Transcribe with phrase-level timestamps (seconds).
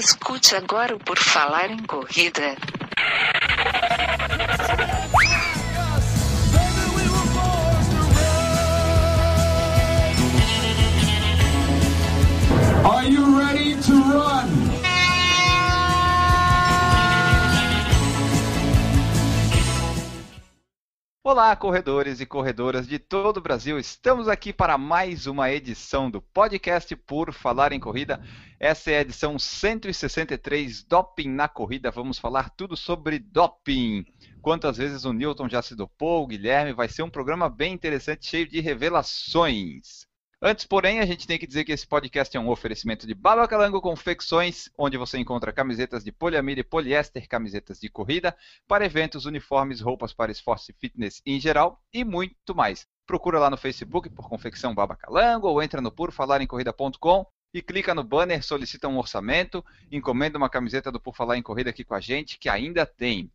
[0.00, 2.56] Escute agora o Por Falar em Corrida.
[12.82, 14.59] Are you ready to run?
[21.30, 23.78] Olá, corredores e corredoras de todo o Brasil.
[23.78, 28.20] Estamos aqui para mais uma edição do podcast Por Falar em Corrida.
[28.58, 31.88] Essa é a edição 163 Doping na Corrida.
[31.88, 34.04] Vamos falar tudo sobre doping.
[34.42, 36.72] Quantas vezes o Newton já se dopou, o Guilherme.
[36.72, 40.09] Vai ser um programa bem interessante, cheio de revelações.
[40.42, 43.46] Antes, porém, a gente tem que dizer que esse podcast é um oferecimento de Baba
[43.46, 48.34] Calango Confecções, onde você encontra camisetas de poliamida e poliéster, camisetas de corrida,
[48.66, 52.86] para eventos, uniformes, roupas para esforço e fitness em geral e muito mais.
[53.06, 58.02] Procura lá no Facebook por Confecção Baba Calango ou entra no purfalarencorrida.com e clica no
[58.02, 59.62] banner, solicita um orçamento,
[59.92, 63.30] encomenda uma camiseta do Por Falar em Corrida aqui com a gente, que ainda tem.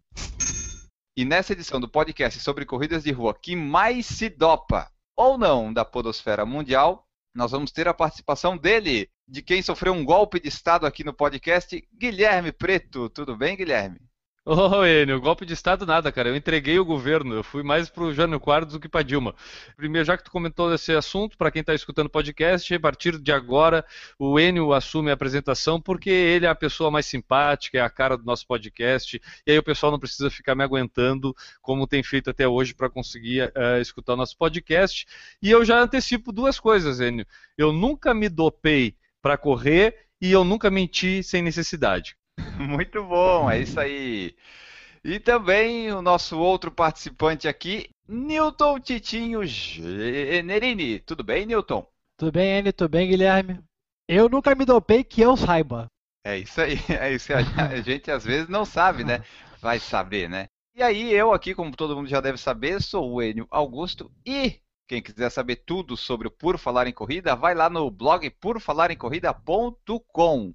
[1.15, 5.71] E nessa edição do podcast sobre corridas de rua que mais se dopa, ou não
[5.71, 10.47] da podosfera mundial, nós vamos ter a participação dele, de quem sofreu um golpe de
[10.47, 13.09] Estado aqui no podcast, Guilherme Preto.
[13.09, 13.99] Tudo bem, Guilherme?
[14.47, 16.29] Ô, Enio, golpe de Estado nada, cara.
[16.29, 17.33] Eu entreguei o governo.
[17.33, 19.33] Eu fui mais pro Jânio Quadros do que pra Dilma.
[19.75, 23.17] Primeiro, já que tu comentou esse assunto, para quem está escutando o podcast, a partir
[23.17, 23.83] de agora
[24.19, 28.15] o Enio assume a apresentação porque ele é a pessoa mais simpática, é a cara
[28.15, 29.19] do nosso podcast.
[29.47, 32.87] E aí o pessoal não precisa ficar me aguentando como tem feito até hoje para
[32.87, 35.07] conseguir uh, escutar o nosso podcast.
[35.41, 37.25] E eu já antecipo duas coisas, Enio.
[37.57, 42.15] Eu nunca me dopei para correr e eu nunca menti sem necessidade.
[42.59, 44.35] Muito bom, é isso aí.
[45.03, 50.99] E também o nosso outro participante aqui, Newton Titinho Generini.
[50.99, 51.87] Tudo bem, Newton?
[52.17, 52.71] Tudo bem, Anny?
[52.71, 53.59] Tudo bem, Guilherme?
[54.07, 55.87] Eu nunca me dopei que eu saiba.
[56.25, 57.43] É isso aí, é isso aí.
[57.57, 59.23] A gente às vezes não sabe, né?
[59.61, 60.47] Vai saber, né?
[60.75, 64.59] E aí, eu aqui, como todo mundo já deve saber, sou o Enio Augusto e
[64.87, 70.53] quem quiser saber tudo sobre o Por Falar em Corrida, vai lá no blog purfalaremcorrida.com.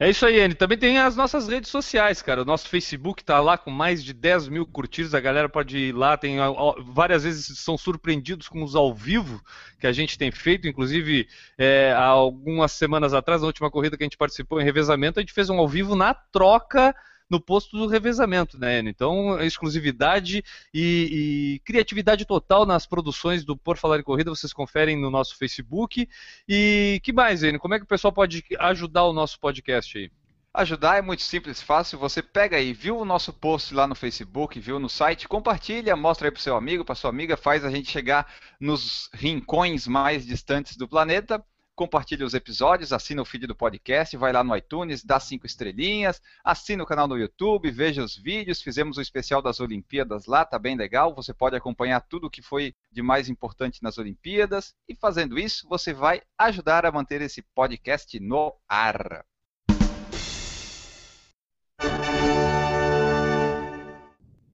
[0.00, 0.54] É isso aí, Anny.
[0.54, 2.42] Também tem as nossas redes sociais, cara.
[2.42, 5.12] O nosso Facebook tá lá com mais de 10 mil curtidas.
[5.12, 6.16] A galera pode ir lá.
[6.16, 6.36] Tem
[6.84, 9.42] várias vezes são surpreendidos com os ao vivo
[9.80, 10.68] que a gente tem feito.
[10.68, 15.18] Inclusive, é, há algumas semanas atrás, na última corrida que a gente participou em revezamento,
[15.18, 16.94] a gente fez um ao vivo na troca
[17.28, 18.90] no posto do revezamento, né, Enio?
[18.90, 24.96] Então, exclusividade e, e, criatividade total nas produções do Por Falar em Corrida, vocês conferem
[24.96, 26.08] no nosso Facebook.
[26.48, 27.60] E que mais, Enio?
[27.60, 30.10] Como é que o pessoal pode ajudar o nosso podcast aí?
[30.54, 31.98] Ajudar é muito simples, fácil.
[31.98, 36.26] Você pega aí, viu o nosso post lá no Facebook, viu no site, compartilha, mostra
[36.26, 38.26] aí para seu amigo, para sua amiga, faz a gente chegar
[38.58, 41.44] nos rincões mais distantes do planeta
[41.78, 46.20] compartilhe os episódios, assina o feed do podcast, vai lá no iTunes, dá cinco estrelinhas,
[46.42, 50.58] assina o canal no YouTube, veja os vídeos, fizemos o especial das Olimpíadas lá, tá
[50.58, 54.94] bem legal, você pode acompanhar tudo o que foi de mais importante nas Olimpíadas, e
[54.96, 59.24] fazendo isso, você vai ajudar a manter esse podcast no ar.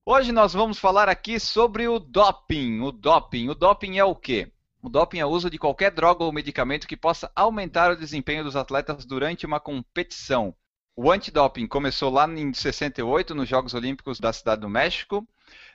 [0.05, 2.81] Hoje nós vamos falar aqui sobre o doping.
[2.83, 4.53] O doping, o doping é o quê?
[4.85, 8.45] O doping é o uso de qualquer droga ou medicamento que possa aumentar o desempenho
[8.45, 10.55] dos atletas durante uma competição.
[10.95, 15.27] O antidoping começou lá em 68, nos Jogos Olímpicos da Cidade do México.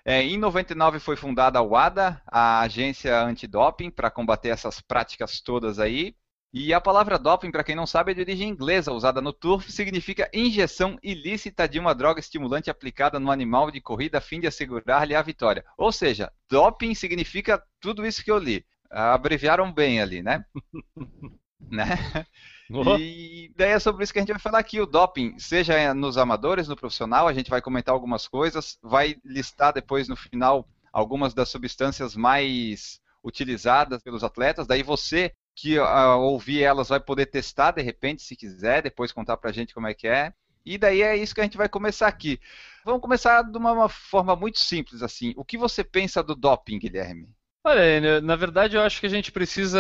[0.06, 5.80] É, em 99 foi fundada a WADA, a agência antidoping, para combater essas práticas todas
[5.80, 6.16] aí.
[6.54, 9.72] E a palavra doping, para quem não sabe, é de origem inglesa, usada no turf,
[9.72, 14.46] significa injeção ilícita de uma droga estimulante aplicada no animal de corrida a fim de
[14.46, 15.66] assegurar-lhe a vitória.
[15.76, 20.46] Ou seja, doping significa tudo isso que eu li abreviaram bem ali, né?
[21.60, 22.26] né?
[22.72, 22.98] Oh.
[22.98, 26.18] E daí é sobre isso que a gente vai falar aqui, o doping, seja nos
[26.18, 31.34] amadores, no profissional, a gente vai comentar algumas coisas, vai listar depois no final algumas
[31.34, 37.72] das substâncias mais utilizadas pelos atletas, daí você que uh, ouvir elas vai poder testar
[37.72, 40.34] de repente, se quiser, depois contar pra gente como é que é.
[40.66, 42.40] E daí é isso que a gente vai começar aqui.
[42.86, 45.34] Vamos começar de uma, uma forma muito simples assim.
[45.36, 47.28] O que você pensa do doping, Guilherme?
[47.70, 49.80] Olha, na verdade eu acho que a gente precisa,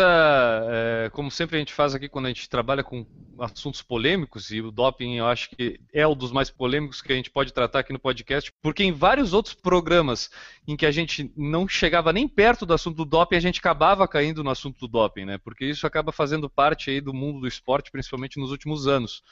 [0.69, 3.03] é, como sempre a gente faz aqui quando a gente trabalha com
[3.39, 7.15] assuntos polêmicos, e o doping eu acho que é um dos mais polêmicos que a
[7.15, 10.30] gente pode tratar aqui no podcast, porque em vários outros programas
[10.68, 14.07] em que a gente não chegava nem perto do assunto do doping, a gente acabava
[14.07, 15.39] caindo no assunto do doping, né?
[15.39, 19.24] Porque isso acaba fazendo parte aí do mundo do esporte, principalmente nos últimos anos.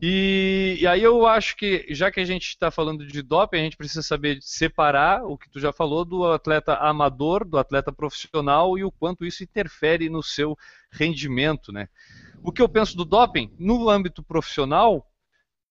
[0.00, 3.64] E, e aí eu acho que, já que a gente está falando de doping, a
[3.64, 8.78] gente precisa saber separar o que tu já falou do atleta amador, do atleta profissional
[8.78, 10.56] e o quanto isso interfere no seu
[10.90, 11.88] rendimento, né?
[12.42, 15.06] O que eu penso do doping, no âmbito profissional,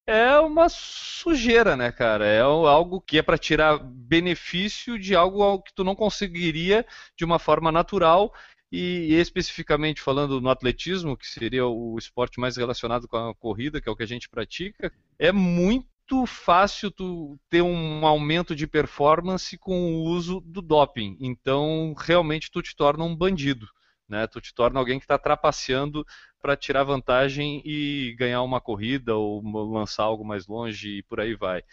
[0.05, 2.25] é uma sujeira, né, cara?
[2.25, 6.85] É algo que é para tirar benefício de algo que tu não conseguiria
[7.15, 8.33] de uma forma natural
[8.71, 13.87] e especificamente falando no atletismo, que seria o esporte mais relacionado com a corrida, que
[13.87, 15.87] é o que a gente pratica, é muito
[16.25, 21.17] fácil tu ter um aumento de performance com o uso do doping.
[21.19, 23.67] Então, realmente tu te torna um bandido,
[24.07, 24.25] né?
[24.27, 26.05] Tu te torna alguém que está trapaceando
[26.41, 31.35] para tirar vantagem e ganhar uma corrida ou lançar algo mais longe e por aí
[31.35, 31.63] vai.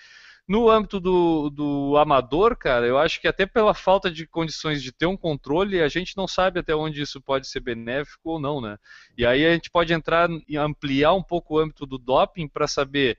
[0.46, 4.92] No âmbito do, do amador, cara, eu acho que até pela falta de condições de
[4.92, 8.60] ter um controle, a gente não sabe até onde isso pode ser benéfico ou não,
[8.60, 8.76] né?
[9.16, 12.66] E aí a gente pode entrar e ampliar um pouco o âmbito do doping para
[12.66, 13.16] saber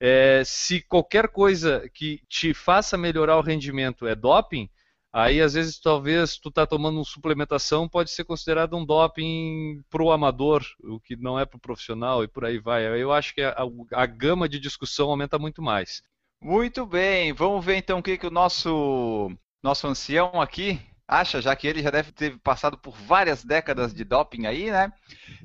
[0.00, 4.68] é, se qualquer coisa que te faça melhorar o rendimento é doping,
[5.12, 10.10] aí às vezes talvez tu tá tomando uma suplementação pode ser considerado um doping pro
[10.10, 12.86] amador, o que não é pro profissional e por aí vai.
[13.00, 13.56] Eu acho que a,
[13.92, 16.02] a gama de discussão aumenta muito mais.
[16.40, 19.30] Muito bem, vamos ver então o que, que o nosso,
[19.62, 20.78] nosso ancião aqui
[21.08, 24.92] acha, já que ele já deve ter passado por várias décadas de doping aí, né?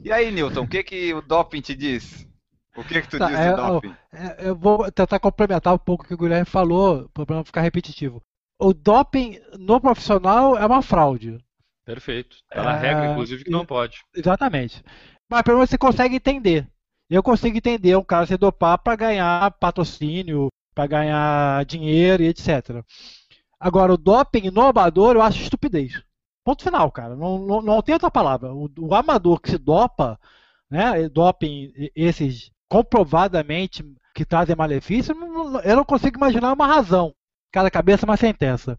[0.03, 2.27] E aí, Newton, o que, que o doping te diz?
[2.75, 3.95] O que, que tu tá, diz é, do doping?
[4.13, 7.61] É, eu vou tentar complementar um pouco o que o Guilherme falou, para não ficar
[7.61, 8.21] repetitivo.
[8.59, 11.37] O doping no profissional é uma fraude.
[11.85, 12.37] Perfeito.
[12.49, 14.01] Está na é, regra, inclusive, que não pode.
[14.15, 14.83] Exatamente.
[15.29, 16.67] Mas pelo menos você consegue entender.
[17.09, 22.83] Eu consigo entender um cara se dopar para ganhar patrocínio, para ganhar dinheiro e etc.
[23.59, 26.01] Agora, o doping no amador eu acho estupidez.
[26.43, 27.15] Ponto final, cara.
[27.15, 28.53] Não, não, não tem outra palavra.
[28.53, 30.19] O, o, amador que se dopa,
[30.69, 33.83] né, doping esses comprovadamente
[34.15, 35.13] que trazem malefício,
[35.65, 37.13] eu não consigo imaginar uma razão.
[37.51, 38.77] Cada cabeça é uma sentença.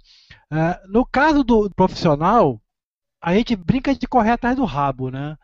[0.51, 2.59] Uh, no caso do profissional,
[3.21, 5.37] a gente brinca de correr atrás do rabo, né?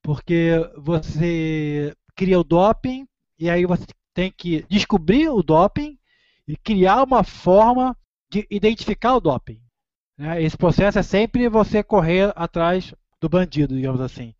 [0.00, 3.04] Porque você cria o doping
[3.36, 3.84] e aí você
[4.14, 5.98] tem que descobrir o doping
[6.46, 7.96] e criar uma forma
[8.30, 9.60] de identificar o doping.
[10.16, 10.40] Né?
[10.40, 14.34] Esse processo é sempre você correr atrás do bandido, digamos assim.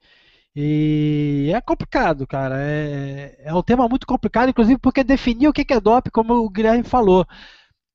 [0.56, 2.56] E é complicado, cara.
[2.58, 6.50] É, é um tema muito complicado, inclusive porque definir o que é doping, como o
[6.50, 7.26] Guilherme falou.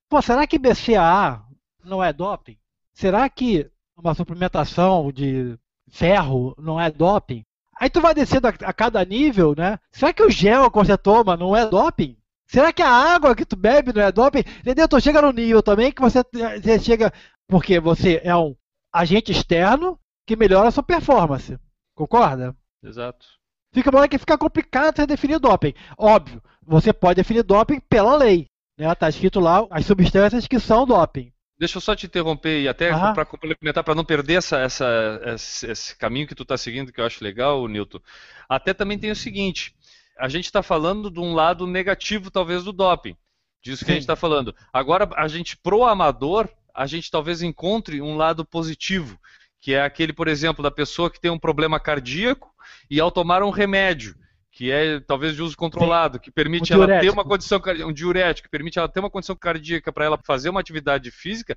[0.08, 1.44] Pô, será que BCAA
[1.84, 2.56] não é doping?
[2.92, 5.58] Será que uma suplementação de
[5.90, 7.44] ferro não é doping?
[7.80, 9.78] Aí tu vai descendo a, a cada nível, né?
[9.92, 12.16] Será que o gel que você toma não é doping?
[12.46, 14.44] Será que a água que tu bebe não é doping?
[14.60, 14.86] Entendeu?
[14.86, 16.22] Tu chega no nível também que você,
[16.62, 17.12] você chega.
[17.48, 18.54] Porque você é um
[18.92, 21.58] agente externo que melhora a sua performance.
[21.94, 22.56] Concorda?
[22.82, 23.26] Exato.
[23.72, 25.74] Fica uma hora que fica complicado você definir doping.
[25.98, 28.46] Óbvio, você pode definir doping pela lei.
[28.78, 28.92] Né?
[28.94, 31.32] Tá escrito lá as substâncias que são doping.
[31.58, 35.70] Deixa eu só te interromper e até para complementar, para não perder essa, essa, esse,
[35.70, 38.00] esse, caminho que tu está seguindo, que eu acho legal, Nilton.
[38.48, 39.74] Até também tem o seguinte:
[40.18, 43.16] a gente está falando de um lado negativo, talvez, do doping.
[43.62, 43.92] Disso que Sim.
[43.92, 44.54] a gente está falando.
[44.72, 49.18] Agora, a gente, pro amador, a gente talvez encontre um lado positivo,
[49.64, 52.52] que é aquele, por exemplo, da pessoa que tem um problema cardíaco
[52.90, 54.14] e ao tomar um remédio
[54.52, 58.46] que é talvez de uso controlado, que permite um ela ter uma condição um diurético,
[58.46, 61.56] que permite ela ter uma condição cardíaca para ela fazer uma atividade física.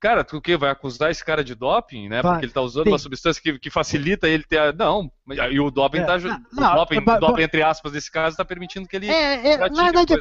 [0.00, 2.22] Cara, tu o que vai acusar esse cara de doping, né?
[2.22, 2.32] Vai.
[2.32, 2.90] Porque ele está usando Sim.
[2.90, 4.72] uma substância que, que, facilita ele ter a...
[4.72, 5.08] não,
[5.48, 8.88] e o doping está é, o doping, não, doping, entre aspas nesse caso está permitindo
[8.88, 10.14] que ele é, é, na verdade,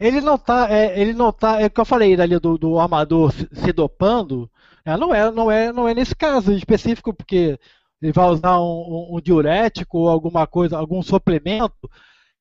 [0.00, 2.80] ele não tá, é, ele não tá, é o que eu falei ali do, do
[2.80, 4.50] amador se dopando,
[4.90, 7.58] é, não é, não é, não é nesse caso específico porque
[8.00, 8.64] ele vai usar um,
[9.12, 11.90] um, um diurético ou alguma coisa, algum suplemento,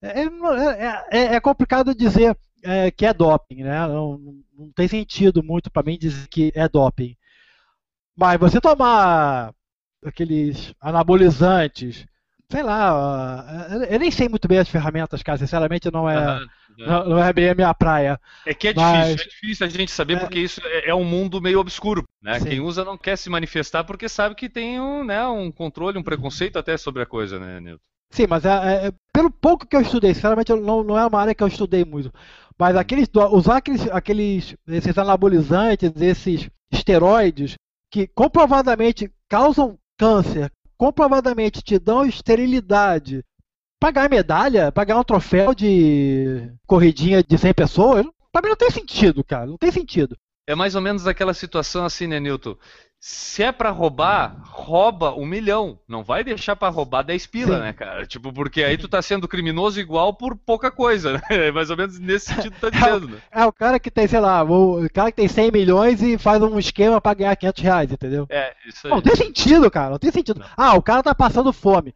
[0.02, 3.88] é, é, é, é complicado dizer é, que é doping, né?
[3.88, 4.18] Não,
[4.58, 7.16] não tem sentido muito para mim dizer que é doping.
[8.16, 9.54] Mas você tomar
[10.04, 12.06] aqueles anabolizantes,
[12.50, 16.48] sei lá, eu nem sei muito bem as ferramentas, cara, sinceramente não é, uhum.
[16.88, 18.20] Não, não, é bem a minha praia.
[18.46, 19.10] É que é mas...
[19.10, 20.20] difícil, é difícil a gente saber é...
[20.20, 22.40] porque isso é, é um mundo meio obscuro, né?
[22.40, 26.04] Quem usa não quer se manifestar porque sabe que tem um, né, um controle, um
[26.04, 27.84] preconceito até sobre a coisa, né, Nilton?
[28.12, 31.36] Sim, mas é, é, pelo pouco que eu estudei, sinceramente não, não é uma área
[31.36, 32.12] que eu estudei muito,
[32.58, 37.56] mas aqueles, usar aqueles, aqueles esses anabolizantes, esses esteroides
[37.92, 43.24] que comprovadamente causam câncer, comprovadamente te dão esterilidade,
[43.80, 49.24] pagar medalha, pagar um troféu de corridinha de 100 pessoas, pra mim não tem sentido,
[49.24, 50.18] cara, não tem sentido.
[50.46, 52.56] É mais ou menos aquela situação assim, né, Newton?
[53.02, 55.80] Se é para roubar, rouba um milhão.
[55.88, 57.62] Não vai deixar para roubar 10 pila, Sim.
[57.62, 58.06] né, cara?
[58.06, 61.22] Tipo, porque aí tu tá sendo criminoso igual por pouca coisa, né?
[61.30, 63.20] É mais ou menos nesse sentido que tá dizendo, né?
[63.32, 66.42] É, o cara que tem, sei lá, o cara que tem 100 milhões e faz
[66.42, 68.26] um esquema para ganhar 500 reais, entendeu?
[68.30, 68.90] É, isso aí.
[68.90, 70.40] Não, não tem sentido, cara, não tem sentido.
[70.42, 70.48] Não.
[70.58, 71.96] Ah, o cara tá passando fome,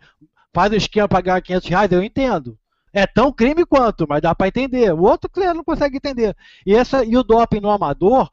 [0.53, 2.57] faz um esquema para ganhar 500 reais, eu entendo.
[2.93, 4.93] É tão crime quanto, mas dá para entender.
[4.93, 6.36] O outro cliente não consegue entender.
[6.65, 8.29] E, essa, e o doping no amador,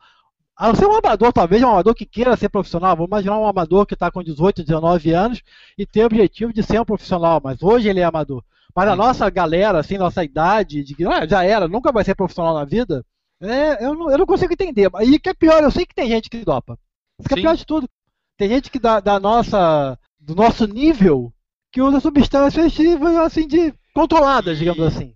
[0.54, 3.86] a ser um amador, talvez um amador que queira ser profissional, vamos imaginar um amador
[3.86, 5.42] que está com 18, 19 anos
[5.78, 8.44] e tem o objetivo de ser um profissional, mas hoje ele é amador.
[8.76, 12.14] Mas a nossa galera, assim, nossa idade, de que ah, já era, nunca vai ser
[12.14, 13.04] profissional na vida,
[13.40, 14.90] é, eu, não, eu não consigo entender.
[15.00, 16.78] E que é pior, eu sei que tem gente que dopa.
[17.18, 17.42] Isso que é Sim.
[17.42, 17.88] pior de tudo.
[18.36, 21.32] Tem gente que da, da nossa, do nosso nível
[21.72, 22.78] que usa substâncias
[23.24, 25.14] assim de controladas, digamos assim.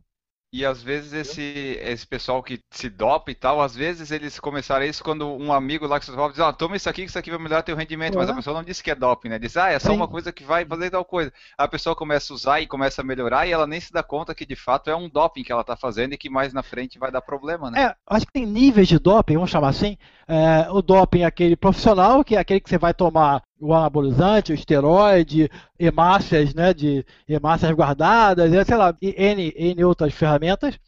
[0.55, 4.85] E às vezes esse, esse pessoal que se dopa e tal, às vezes eles começaram
[4.85, 7.19] isso quando um amigo lá que se dopa diz, ah, toma isso aqui que isso
[7.19, 9.39] aqui vai melhorar teu rendimento, mas a pessoa não disse que é doping, né?
[9.41, 9.97] Diz, ah, é só Sim.
[9.97, 11.33] uma coisa que vai fazer tal coisa.
[11.59, 14.33] A pessoa começa a usar e começa a melhorar e ela nem se dá conta
[14.33, 17.01] que de fato é um doping que ela está fazendo e que mais na frente
[17.01, 17.87] vai dar problema, né?
[17.87, 19.99] É, acho que tem níveis de doping, vamos chamar assim.
[20.29, 24.53] É, o doping é aquele profissional, que é aquele que você vai tomar o anabolizante,
[24.53, 30.79] o esteroide, hemácias, né, de hemácias guardadas, sei lá, e N, N outras ferramentas.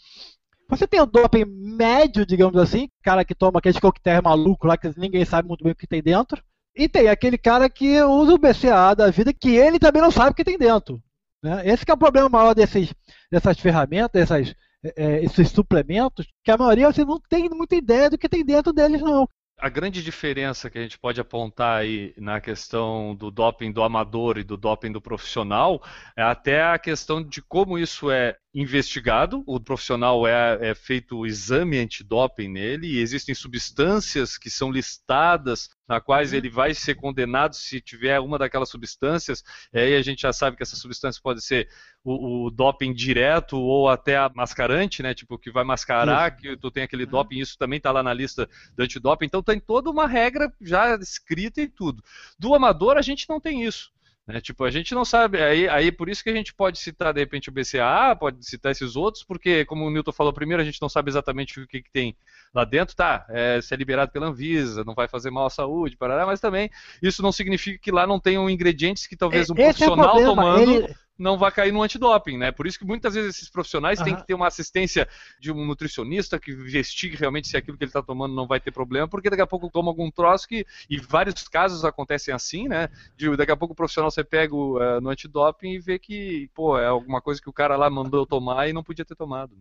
[0.69, 4.93] Você tem o doping médio, digamos assim, cara que toma aqueles coquetéis malucos lá que
[4.97, 6.43] ninguém sabe muito bem o que tem dentro.
[6.75, 10.33] E tem aquele cara que usa o BCA da vida que ele também não sabe
[10.33, 11.01] o que tem dentro.
[11.43, 11.63] né?
[11.67, 12.93] Esse é o problema maior desses,
[13.31, 14.55] dessas ferramentas, dessas,
[14.97, 18.73] é, esses suplementos, que a maioria você não tem muita ideia do que tem dentro
[18.73, 19.27] deles, não.
[19.59, 24.37] A grande diferença que a gente pode apontar aí na questão do doping do amador
[24.37, 25.83] e do doping do profissional
[26.15, 29.45] é até a questão de como isso é investigado.
[29.47, 35.69] O profissional é, é feito o exame antidoping nele e existem substâncias que são listadas
[35.87, 39.45] na quais ele vai ser condenado se tiver uma daquelas substâncias.
[39.75, 41.69] E aí a gente já sabe que essa substância pode ser
[42.03, 45.13] o, o doping direto ou até a mascarante, né?
[45.13, 48.49] Tipo, que vai mascarar que tu tem aquele doping, isso também está lá na lista
[48.75, 49.27] do antidoping.
[49.27, 52.03] Então tem toda uma regra já escrita e tudo.
[52.39, 53.95] Do amador a gente não tem isso.
[54.27, 54.41] Né?
[54.41, 57.21] Tipo, a gente não sabe, aí, aí por isso que a gente pode citar de
[57.21, 60.83] repente o BCA, pode citar esses outros, porque como o Newton falou primeiro, a gente
[60.83, 62.17] não sabe exatamente o que, que tem
[62.53, 65.97] lá dentro, tá, é, se é liberado pela Anvisa, não vai fazer mal à saúde,
[65.97, 66.69] parará, mas também
[67.01, 70.11] isso não significa que lá não tenham ingredientes que talvez um Esse é o profissional
[70.11, 70.35] problema.
[70.35, 72.53] tomando Ele- não vai cair no antidoping, né?
[72.53, 74.21] Por isso que muitas vezes esses profissionais têm Aham.
[74.21, 75.09] que ter uma assistência
[75.41, 78.71] de um nutricionista que investigue realmente se aquilo que ele está tomando não vai ter
[78.71, 82.89] problema, porque daqui a pouco toma algum troço que, e vários casos acontecem assim, né?
[83.17, 86.79] De, daqui a pouco o profissional você pega eh, no antidoping e vê que, pô,
[86.79, 89.57] é alguma coisa que o cara lá mandou tomar e não podia ter tomado.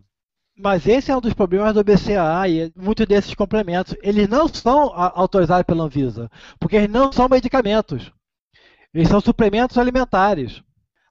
[0.58, 3.94] Mas esse é um dos problemas do BCA e muitos desses complementos.
[4.02, 8.10] Eles não são autorizados pela Anvisa, porque eles não são medicamentos.
[8.94, 10.62] Eles são suplementos alimentares.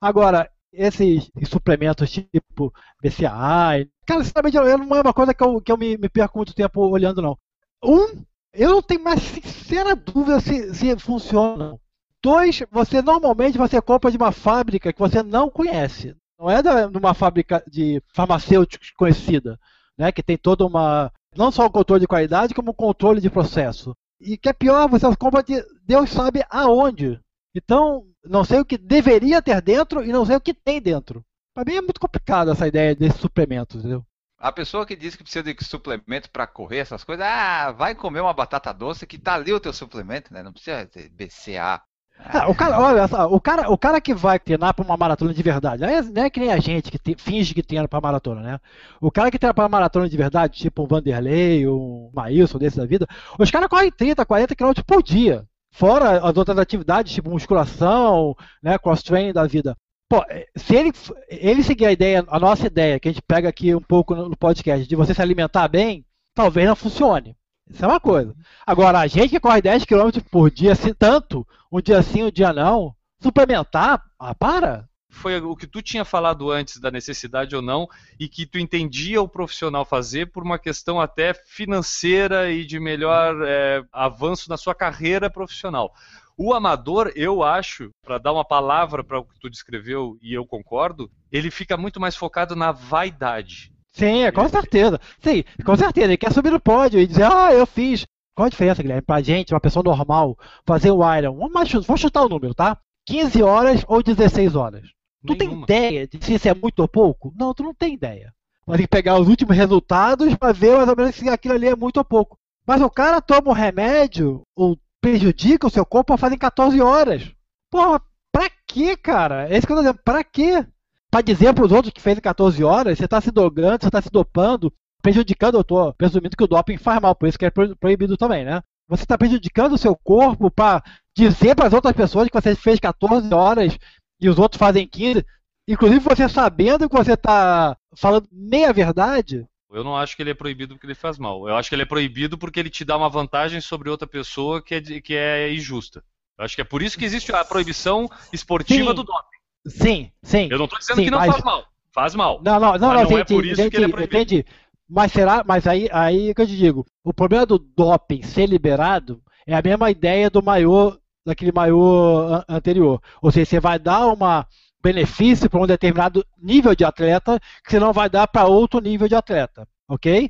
[0.06, 2.72] Agora, esses suplementos tipo
[3.02, 6.54] BCA, cara, sinceramente, não é uma coisa que eu, que eu me, me perco muito
[6.54, 7.36] tempo olhando, não.
[7.84, 11.80] Um, eu não tenho mais sincera dúvida se, se funcionam.
[12.22, 16.16] Dois, você normalmente você compra de uma fábrica que você não conhece.
[16.38, 19.60] Não é de uma fábrica de farmacêuticos conhecida,
[19.98, 20.12] né?
[20.12, 21.12] Que tem toda uma.
[21.36, 23.96] Não só o controle de qualidade, como o controle de processo.
[24.22, 27.20] E que é pior, você compra de Deus sabe aonde.
[27.56, 31.24] Então, não sei o que deveria ter dentro e não sei o que tem dentro.
[31.54, 34.06] Para mim é muito complicado essa ideia desses suplementos, entendeu?
[34.38, 38.20] A pessoa que diz que precisa de suplemento para correr, essas coisas, ah, vai comer
[38.20, 40.44] uma batata doce que tá ali o teu suplemento, né?
[40.44, 41.82] Não precisa ter BCA.
[42.18, 45.34] Ah, o cara, olha só, o cara, o cara que vai treinar para uma maratona
[45.34, 47.88] de verdade, não é, não é que nem a gente que te- finge que treina
[47.90, 48.60] para maratona, né?
[49.02, 52.86] O cara que treina para maratona de verdade, tipo um Vanderlei, um Maílson desse da
[52.86, 53.06] vida,
[53.38, 55.46] os caras correm 30, 40 km por dia.
[55.76, 59.76] Fora as outras atividades, tipo musculação, né, cross-training da vida.
[60.08, 60.94] Pô, eh, se ele,
[61.28, 64.38] ele seguir a ideia, a nossa ideia, que a gente pega aqui um pouco no
[64.38, 67.36] podcast, de você se alimentar bem, talvez não funcione.
[67.70, 68.34] Isso é uma coisa.
[68.66, 72.32] Agora, a gente que corre 10 km por dia, assim, tanto, um dia sim, um
[72.32, 74.88] dia não, suplementar, ah, para.
[75.16, 77.88] Foi o que tu tinha falado antes da necessidade ou não,
[78.20, 83.36] e que tu entendia o profissional fazer por uma questão até financeira e de melhor
[83.46, 85.94] é, avanço na sua carreira profissional.
[86.38, 90.46] O amador, eu acho, para dar uma palavra para o que tu descreveu, e eu
[90.46, 93.72] concordo, ele fica muito mais focado na vaidade.
[93.94, 95.00] Sim, é, com certeza.
[95.22, 96.08] Sim, com certeza.
[96.08, 98.04] Ele quer subir no pódio e dizer, ah, eu fiz.
[98.36, 101.38] Qual a diferença, Guilherme, pra gente, uma pessoa normal, fazer o Iron?
[101.38, 102.78] Vamos, mais chu- vamos chutar o número, tá?
[103.08, 104.90] 15 horas ou 16 horas.
[105.26, 107.34] Tu tem ideia de se isso é muito ou pouco?
[107.38, 108.34] Não, tu não tem ideia.
[108.66, 111.68] Mas tem que pegar os últimos resultados para ver mais ou menos se aquilo ali
[111.68, 112.38] é muito ou pouco.
[112.66, 117.32] Mas o cara toma um remédio ou prejudica o seu corpo a fazer 14 horas.
[117.70, 118.02] Porra,
[118.32, 119.48] pra quê, cara?
[119.50, 120.00] É isso que eu tô dizendo.
[120.04, 120.66] Pra quê?
[121.12, 124.02] Pra dizer pros outros que fez em 14 horas, você tá se drogando, você tá
[124.02, 127.50] se dopando, prejudicando, eu tô presumindo que o doping faz mal, por isso que é
[127.52, 128.62] pro- proibido também, né?
[128.90, 130.84] Você está prejudicando o seu corpo para
[131.16, 133.78] dizer para as outras pessoas que você fez 14 horas
[134.20, 135.26] e os outros fazem 15.
[135.68, 140.34] inclusive você sabendo que você está falando meia verdade, Eu não acho que ele é
[140.36, 141.48] proibido porque ele faz mal.
[141.50, 144.62] Eu acho que ele é proibido porque ele te dá uma vantagem sobre outra pessoa
[144.62, 146.04] que é, que é injusta.
[146.38, 148.96] Eu acho que é por isso que existe a proibição esportiva Sim.
[148.96, 149.38] do doping.
[149.68, 150.48] sim, sim.
[150.52, 151.66] Eu não estou dizendo Sim, que não mas- faz mal.
[151.94, 152.42] Faz mal.
[152.44, 154.18] Não, não, não, Mas não, não é por isso que ele é proibido.
[154.18, 154.46] entendi.
[154.88, 159.22] Mas será, mas aí, aí que eu te digo, o problema do doping ser liberado
[159.48, 163.02] é a mesma ideia do maior, daquele an- anterior.
[163.22, 164.46] Ou seja, você vai dar uma
[164.82, 169.08] benefício para um determinado nível de atleta que você não vai dar para outro nível
[169.08, 170.30] de atleta, ok?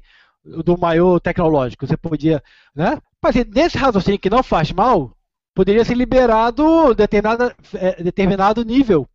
[0.63, 2.41] Do maior tecnológico, você podia,
[2.73, 2.97] né?
[3.21, 5.11] Mas nesse raciocínio que não faz mal,
[5.53, 9.05] poderia ser liberado determinada, eh, determinado nível,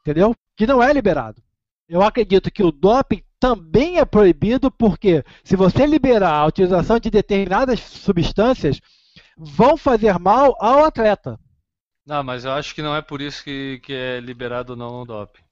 [0.00, 0.34] entendeu?
[0.56, 1.42] Que não é liberado.
[1.88, 7.10] Eu acredito que o doping também é proibido porque se você liberar a utilização de
[7.10, 8.80] determinadas substâncias,
[9.36, 11.38] vão fazer mal ao atleta.
[12.06, 15.02] Não, mas eu acho que não é por isso que, que é liberado ou não
[15.02, 15.42] o doping.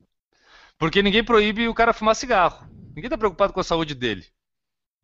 [0.79, 2.67] Porque ninguém proíbe o cara fumar cigarro.
[2.95, 4.25] Ninguém tá preocupado com a saúde dele.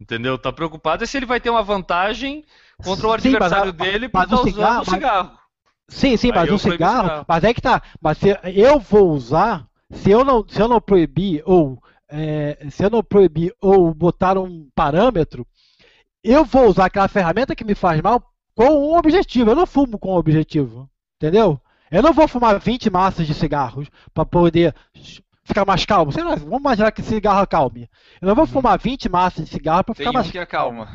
[0.01, 0.39] Entendeu?
[0.39, 2.45] Tá preocupado é se ele vai ter uma vantagem
[2.83, 5.39] contra o Sim, mas adversário a- dele por mas estar o usando cigarro- o cigarro.
[5.89, 7.25] Sim, sim, Aí mas o cigarro, cigarro.
[7.29, 7.83] mas é que tá.
[8.01, 12.85] Mas se eu vou usar, se eu não, se eu não proibir ou é, se
[12.85, 15.47] eu não proibir ou botar um parâmetro,
[16.23, 18.23] eu vou usar aquela ferramenta que me faz mal
[18.55, 19.51] com um objetivo.
[19.51, 21.61] Eu não fumo com um objetivo, entendeu?
[21.91, 24.75] Eu não vou fumar 20 maços de cigarros para poder
[25.43, 26.13] ficar mais calmo.
[26.13, 27.91] Sei lá, vamos imaginar que cigarro acalme.
[28.21, 30.89] Eu não vou fumar 20 maços de cigarro para Tem ficar um mais que acalma.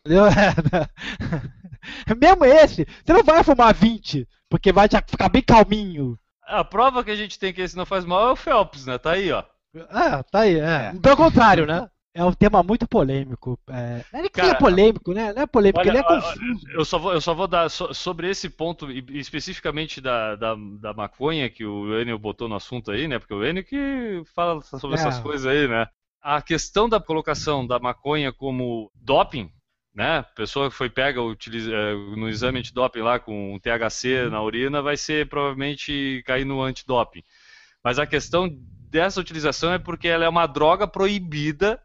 [0.00, 0.24] Entendeu?
[2.20, 6.18] Mesmo esse, você não vai fumar 20, porque vai ficar bem calminho.
[6.44, 8.98] A prova que a gente tem que esse não faz mal é o Phelps, né?
[8.98, 9.44] Tá aí, ó.
[9.88, 10.92] Ah, tá aí, é.
[10.94, 10.94] É.
[11.00, 11.88] Pelo contrário, né?
[12.14, 13.58] É um tema muito polêmico.
[13.70, 15.32] É, não é que Cara, seja polêmico, né?
[15.32, 16.66] Não é polêmico, olha, ele é confuso.
[16.70, 20.92] Eu só vou, eu só vou dar so- sobre esse ponto, especificamente da, da, da
[20.92, 23.18] maconha que o Enio botou no assunto aí, né?
[23.18, 25.00] Porque o Enio que fala sobre É.
[25.00, 25.86] essas coisas aí, né?
[26.20, 29.50] A questão da colocação da maconha como doping,
[29.94, 30.18] né?
[30.18, 34.82] A pessoa que foi pega utiliza, eh, no exame antidoping lá com THC na urina
[34.82, 37.22] vai ser provavelmente cair no antidoping.
[37.82, 38.48] Mas a questão
[38.90, 41.80] dessa utilização é porque ela é uma droga proibida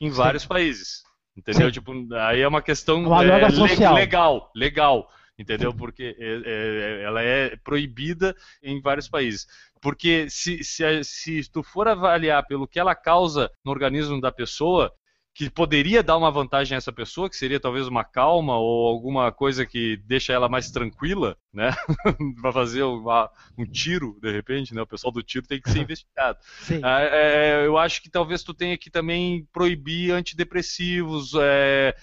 [0.00, 0.16] em Sim.
[0.16, 1.02] vários países.
[1.36, 1.66] Entendeu?
[1.68, 1.72] Sim.
[1.72, 3.94] Tipo, aí é uma questão é, le- social.
[3.94, 5.74] legal, legal, entendeu?
[5.74, 9.46] Porque é- é- ela é proibida em vários países.
[9.80, 14.92] Porque se, se, se tu for avaliar pelo que ela causa no organismo da pessoa,
[15.34, 19.32] que poderia dar uma vantagem a essa pessoa, que seria talvez uma calma ou alguma
[19.32, 21.70] coisa que deixa ela mais tranquila, né?
[22.40, 24.80] Para fazer uma- um tiro, de repente, né?
[24.82, 26.38] O pessoal do tiro tem que ser investigado.
[26.60, 26.80] Sim.
[26.84, 31.96] Ah, é, eu acho que talvez tu tenha que também proibir antidepressivos, é,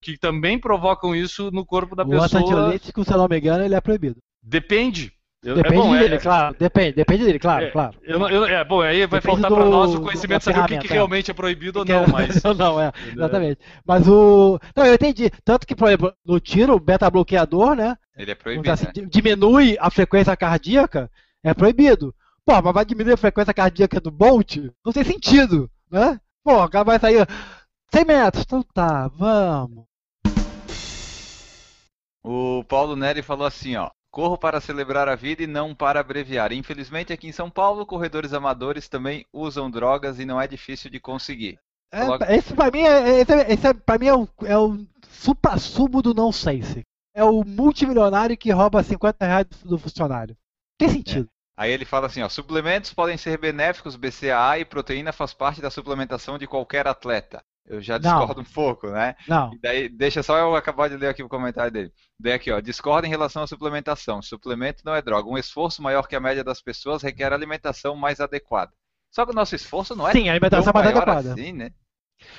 [0.00, 2.24] que também provocam isso no corpo da o pessoa.
[2.24, 4.18] antiantiolítico, se eu não me engano, ele é proibido.
[4.42, 5.12] Depende.
[5.44, 6.56] Eu- Depende é bom, dele, é- claro.
[6.56, 7.98] Depende, depende dele, claro, é, claro.
[8.04, 10.44] eu não- eu- é, bom, aí vai Depende faltar do- para nós o conhecimento de
[10.44, 10.92] saber o que, que é.
[10.92, 12.42] realmente é proibido ou Que não, é- mas.
[12.56, 13.58] não, é, exatamente.
[13.84, 14.60] Mas o.
[14.76, 15.30] Não, eu entendi.
[15.44, 17.96] Tanto que, por exemplo, no tiro, o beta-bloqueador, né?
[18.16, 18.70] Ele é proibido.
[18.70, 18.92] assim, né?
[18.94, 21.10] di- diminui a frequência cardíaca,
[21.42, 22.14] é proibido.
[22.46, 24.58] Pô, mas vai diminuir a frequência cardíaca do Bolt?
[24.86, 26.20] Não tem sentido, né?
[26.44, 27.26] Pô, o cara vai sair
[27.92, 28.44] 100 metros.
[28.44, 29.84] Então tá, vamos.
[32.24, 33.90] O Paulo Neri falou assim, ó.
[34.12, 36.52] Corro para celebrar a vida e não para abreviar.
[36.52, 41.00] Infelizmente, aqui em São Paulo, corredores amadores também usam drogas e não é difícil de
[41.00, 41.58] conseguir.
[41.90, 46.02] É, esse pra mim, é, esse, é- esse é, mim é o, é o supra-sumo
[46.02, 46.82] do nonsense.
[47.14, 50.36] É o multimilionário que rouba 50 reais do funcionário.
[50.78, 51.28] Tem sentido.
[51.56, 55.70] Aí ele fala assim, ó, suplementos podem ser benéficos, BCAA e proteína faz parte da
[55.70, 57.42] suplementação de qualquer atleta.
[57.66, 58.00] Eu já Não.
[58.18, 59.14] discordo um pouco, né?
[59.28, 59.52] Não.
[59.54, 61.92] E daí, deixa só eu acabar de ler aqui o comentário dele.
[62.18, 64.20] Daí aqui, ó, discorda em relação à suplementação.
[64.20, 65.28] Suplemento não é droga.
[65.28, 68.72] Um esforço maior que a média das pessoas requer alimentação mais adequada.
[69.10, 71.32] Só que o nosso esforço não é Sim, a alimentação tão mais adequada.
[71.32, 71.70] assim, né?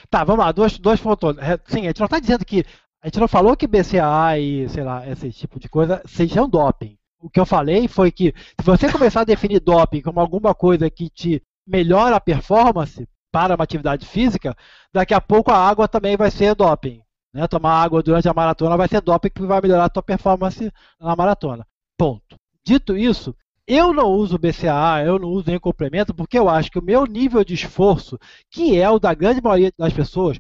[0.10, 1.38] Tá, vamos lá, dois, dois pontos.
[1.38, 2.66] É, Sim, a gente não está dizendo que.
[3.02, 6.98] A gente não falou que BCA e, sei lá, esse tipo de coisa sejam doping.
[7.20, 10.90] O que eu falei foi que se você começar a definir doping como alguma coisa
[10.90, 14.56] que te melhora a performance para uma atividade física,
[14.94, 17.02] daqui a pouco a água também vai ser doping.
[17.34, 17.48] Né?
[17.48, 21.16] Tomar água durante a maratona vai ser doping que vai melhorar a tua performance na
[21.16, 21.66] maratona.
[21.98, 22.36] Ponto.
[22.64, 26.78] Dito isso, eu não uso BCA, eu não uso nenhum complemento, porque eu acho que
[26.78, 28.20] o meu nível de esforço,
[28.52, 30.38] que é o da grande maioria das pessoas,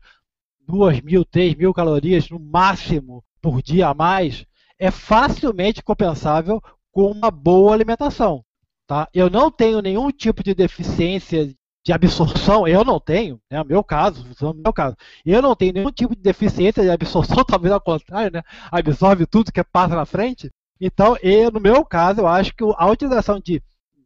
[0.67, 4.45] 2 mil, 3 mil calorias no máximo por dia a mais,
[4.77, 8.45] é facilmente compensável com uma boa alimentação.
[8.85, 9.09] Tá?
[9.11, 11.51] Eu não tenho nenhum tipo de deficiência
[11.85, 13.59] de absorção, eu não tenho, né?
[13.59, 17.73] no meu caso, meu caso, eu não tenho nenhum tipo de deficiência de absorção, talvez
[17.73, 18.43] ao contrário, né?
[18.71, 20.49] absorve tudo que passa na frente.
[20.79, 23.61] Então, eu, no meu caso, eu acho que a utilização de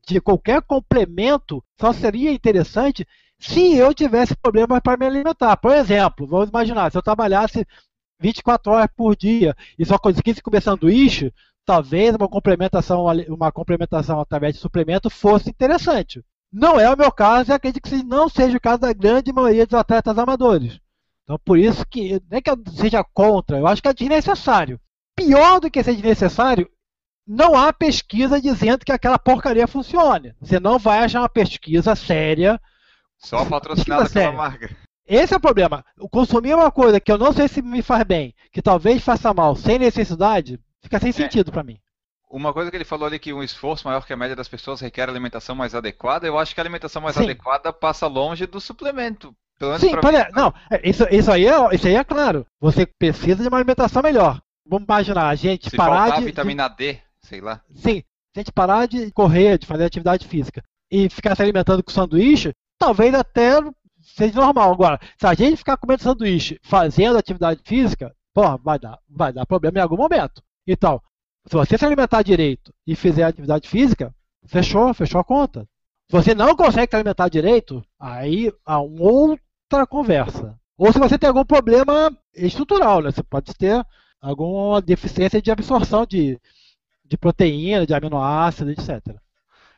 [0.07, 3.05] de qualquer complemento só seria interessante
[3.37, 5.57] se eu tivesse problemas para me alimentar.
[5.57, 7.67] Por exemplo, vamos imaginar, se eu trabalhasse
[8.19, 11.31] 24 horas por dia e só conseguisse comer sanduíche,
[11.65, 16.23] talvez uma complementação, uma complementação através de suplemento fosse interessante.
[16.51, 19.65] Não é o meu caso e acredito que não seja o caso da grande maioria
[19.65, 20.79] dos atletas amadores.
[21.23, 24.79] Então, por isso que, nem que eu seja contra, eu acho que é desnecessário.
[25.15, 26.69] Pior do que ser desnecessário,
[27.27, 30.33] não há pesquisa dizendo que aquela porcaria funcione.
[30.39, 32.59] Você não vai achar uma pesquisa séria.
[33.17, 34.73] Só patrocinada pela marca.
[35.05, 35.83] Esse é o problema.
[36.09, 39.55] Consumir uma coisa que eu não sei se me faz bem, que talvez faça mal,
[39.55, 41.13] sem necessidade, fica sem é.
[41.13, 41.79] sentido para mim.
[42.29, 44.81] Uma coisa que ele falou ali que um esforço maior que a média das pessoas
[44.81, 47.23] requer alimentação mais adequada, eu acho que a alimentação mais Sim.
[47.23, 49.33] adequada passa longe do suplemento.
[49.79, 50.01] Sim, mim,
[50.35, 52.45] não, é, isso, isso, aí é, isso aí é claro.
[52.59, 54.39] Você precisa de uma alimentação melhor.
[54.67, 56.25] Vamos imaginar, a gente Se parar de.
[56.25, 57.61] vitamina D, sei lá.
[57.73, 58.03] Sim,
[58.35, 60.61] a gente parar de correr, de fazer atividade física
[60.91, 63.59] e ficar se alimentando com sanduíche, talvez até
[64.01, 64.71] seja normal.
[64.71, 69.45] Agora, se a gente ficar comendo sanduíche fazendo atividade física, porra, vai dar, vai dar
[69.45, 70.41] problema em algum momento.
[70.67, 71.01] Então,
[71.47, 74.13] se você se alimentar direito e fizer atividade física,
[74.45, 75.67] fechou, fechou a conta.
[76.09, 80.59] Se você não consegue se alimentar direito, aí há outra conversa.
[80.77, 83.11] Ou se você tem algum problema estrutural, né?
[83.11, 83.83] Você pode ter
[84.21, 86.39] alguma deficiência de absorção de,
[87.03, 89.15] de proteína, de aminoácidos, etc.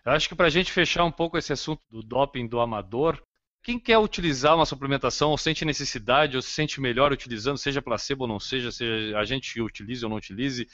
[0.06, 3.22] Eu acho que para a gente fechar um pouco esse assunto do doping do amador,
[3.62, 8.24] quem quer utilizar uma suplementação ou sente necessidade ou se sente melhor utilizando, seja placebo
[8.24, 10.68] ou não seja, seja a gente utilize ou não utilize,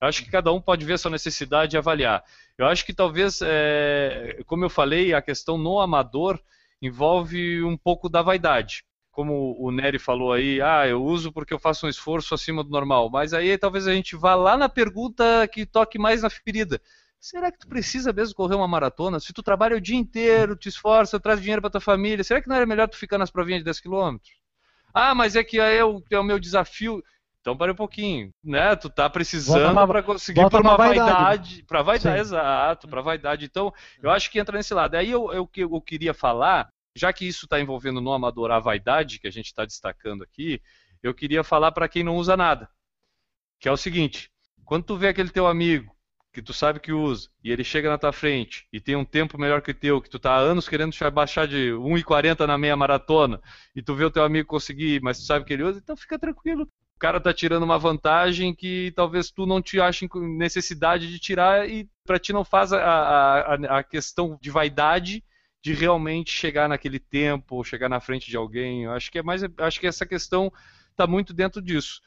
[0.00, 2.24] eu acho que cada um pode ver a sua necessidade e avaliar.
[2.56, 6.40] Eu acho que talvez, é, como eu falei, a questão no amador
[6.80, 8.84] envolve um pouco da vaidade.
[9.10, 12.70] Como o Nery falou aí, ah, eu uso porque eu faço um esforço acima do
[12.70, 13.10] normal.
[13.10, 16.80] Mas aí talvez a gente vá lá na pergunta que toque mais na ferida.
[17.20, 19.20] Será que tu precisa mesmo correr uma maratona?
[19.20, 22.48] Se tu trabalha o dia inteiro, te esforça, traz dinheiro para tua família, será que
[22.48, 24.16] não era melhor tu ficar nas provinhas de 10 km?
[24.94, 27.02] Ah, mas é que é o, é o meu desafio.
[27.40, 28.76] Então para um pouquinho, né?
[28.76, 32.20] Tu tá precisando para conseguir por uma vaidade, para vaidade, Sim.
[32.20, 33.46] exato, para vaidade.
[33.46, 33.72] Então,
[34.02, 34.94] eu acho que entra nesse lado.
[34.94, 39.18] Aí eu, eu, eu queria falar, já que isso está envolvendo no amador a vaidade
[39.18, 40.60] que a gente está destacando aqui,
[41.02, 42.68] eu queria falar para quem não usa nada,
[43.58, 44.30] que é o seguinte:
[44.62, 45.96] quando tu vê aquele teu amigo
[46.32, 49.36] que tu sabe que usa, e ele chega na tua frente e tem um tempo
[49.36, 52.76] melhor que o teu, que tu tá há anos querendo baixar de 1,40 na meia
[52.76, 53.40] maratona,
[53.74, 56.18] e tu vê o teu amigo conseguir, mas tu sabe que ele usa, então fica
[56.18, 56.70] tranquilo
[57.00, 61.88] cara tá tirando uma vantagem que talvez tu não te ache necessidade de tirar e
[62.04, 65.24] para ti não faz a, a, a, questão de vaidade
[65.62, 68.84] de realmente chegar naquele tempo, chegar na frente de alguém.
[68.84, 70.52] Eu acho que é mais, acho que essa questão
[70.90, 72.02] está muito dentro disso.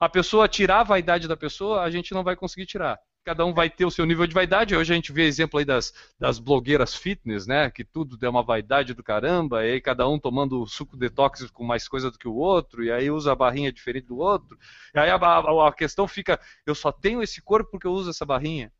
[0.00, 3.54] A pessoa tirar a vaidade da pessoa, a gente não vai conseguir tirar cada um
[3.54, 4.74] vai ter o seu nível de vaidade.
[4.76, 7.70] Hoje a gente vê exemplo aí das, das blogueiras fitness, né?
[7.70, 11.64] Que tudo é uma vaidade do caramba, e aí cada um tomando suco detox com
[11.64, 14.58] mais coisa do que o outro, e aí usa a barrinha diferente do outro.
[14.94, 18.10] E aí a, a, a questão fica, eu só tenho esse corpo porque eu uso
[18.10, 18.72] essa barrinha.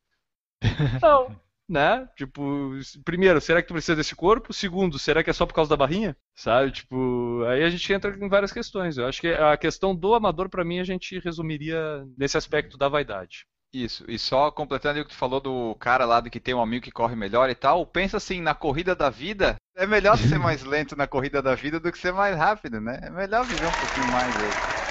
[1.03, 1.37] Não.
[1.69, 2.09] né?
[2.17, 2.71] Tipo,
[3.05, 4.53] primeiro, será que tu precisa desse corpo?
[4.53, 6.17] Segundo, será que é só por causa da barrinha?
[6.35, 6.73] Sabe?
[6.73, 8.99] Tipo, aí a gente entra em várias questões.
[8.99, 12.89] Eu acho que a questão do amador, para mim, a gente resumiria nesse aspecto da
[12.89, 13.47] vaidade.
[13.75, 16.61] Isso, e só completando o que tu falou do cara lá do que tem um
[16.61, 20.37] amigo que corre melhor e tal, pensa assim, na corrida da vida, é melhor ser
[20.39, 23.01] mais lento na corrida da vida do que ser mais rápido, né?
[23.03, 24.83] É melhor viver um pouquinho mais aí.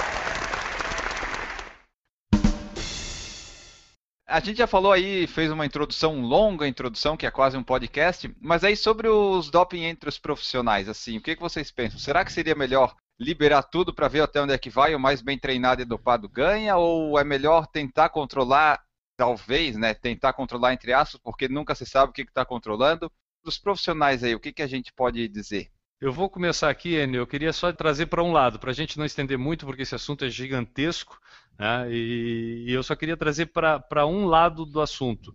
[4.28, 8.34] A gente já falou aí, fez uma introdução longa, introdução, que é quase um podcast,
[8.41, 12.00] mas aí sobre os doping entre os profissionais, assim, o que, que vocês pensam?
[12.00, 15.22] Será que seria melhor liberar tudo para ver até onde é que vai, o mais
[15.22, 18.84] bem treinado e dopado ganha, ou é melhor tentar controlar,
[19.16, 23.12] talvez, né, tentar controlar entre aspas, porque nunca se sabe o que está controlando.
[23.44, 25.70] Dos profissionais aí, o que, que a gente pode dizer?
[26.00, 27.22] Eu vou começar aqui, Enio.
[27.22, 29.94] Eu queria só trazer para um lado, para a gente não estender muito, porque esse
[29.94, 31.20] assunto é gigantesco,
[31.60, 31.92] né?
[31.92, 35.32] e, e eu só queria trazer para um lado do assunto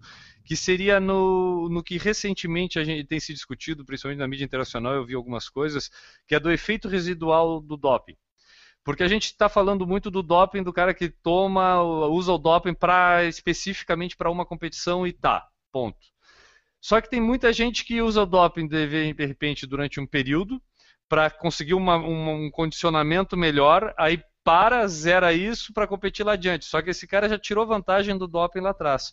[0.47, 4.95] que seria no, no que recentemente a gente tem se discutido, principalmente na mídia internacional,
[4.95, 5.91] eu vi algumas coisas,
[6.27, 8.17] que é do efeito residual do doping.
[8.85, 12.75] Porque a gente está falando muito do doping do cara que toma, usa o doping
[12.75, 15.99] para especificamente para uma competição e tá, ponto.
[16.81, 20.63] Só que tem muita gente que usa o doping de repente durante um período
[21.09, 26.67] para conseguir uma, um, um condicionamento melhor, aí para, zera isso para competir lá adiante.
[26.67, 29.13] Só que esse cara já tirou vantagem do doping lá atrás.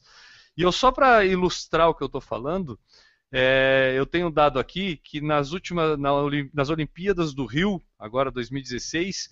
[0.56, 2.80] E eu só para ilustrar o que eu estou falando,
[3.32, 6.12] é, eu tenho dado aqui que nas últimas na,
[6.54, 9.30] nas Olimpíadas do Rio, agora 2016,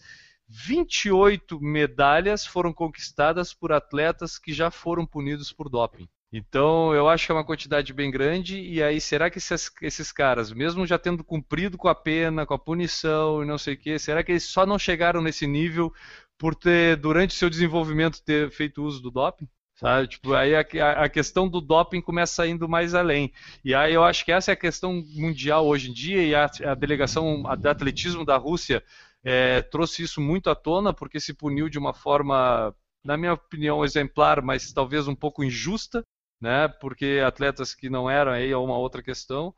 [0.48, 6.10] 28 medalhas foram conquistadas por atletas que já foram punidos por doping.
[6.34, 10.12] Então, eu acho que é uma quantidade bem grande, e aí será que esses, esses
[10.14, 13.78] caras, mesmo já tendo cumprido com a pena, com a punição e não sei o
[13.78, 15.94] quê, será que eles só não chegaram nesse nível
[16.38, 19.48] por ter, durante seu desenvolvimento, ter feito uso do doping?
[19.82, 20.08] Sabe?
[20.10, 23.34] Tipo, aí a, a, questão do doping começa indo mais além.
[23.66, 26.46] E aí eu acho que essa é a questão mundial hoje em dia, e a,
[26.70, 28.84] a delegação de atletismo da Rússia
[29.24, 33.84] é, trouxe isso muito à tona, porque se puniu de uma forma, na minha opinião,
[33.84, 36.06] exemplar, mas talvez um pouco injusta,
[36.40, 36.68] né?
[36.68, 39.52] Porque atletas que não eram aí é uma outra questão.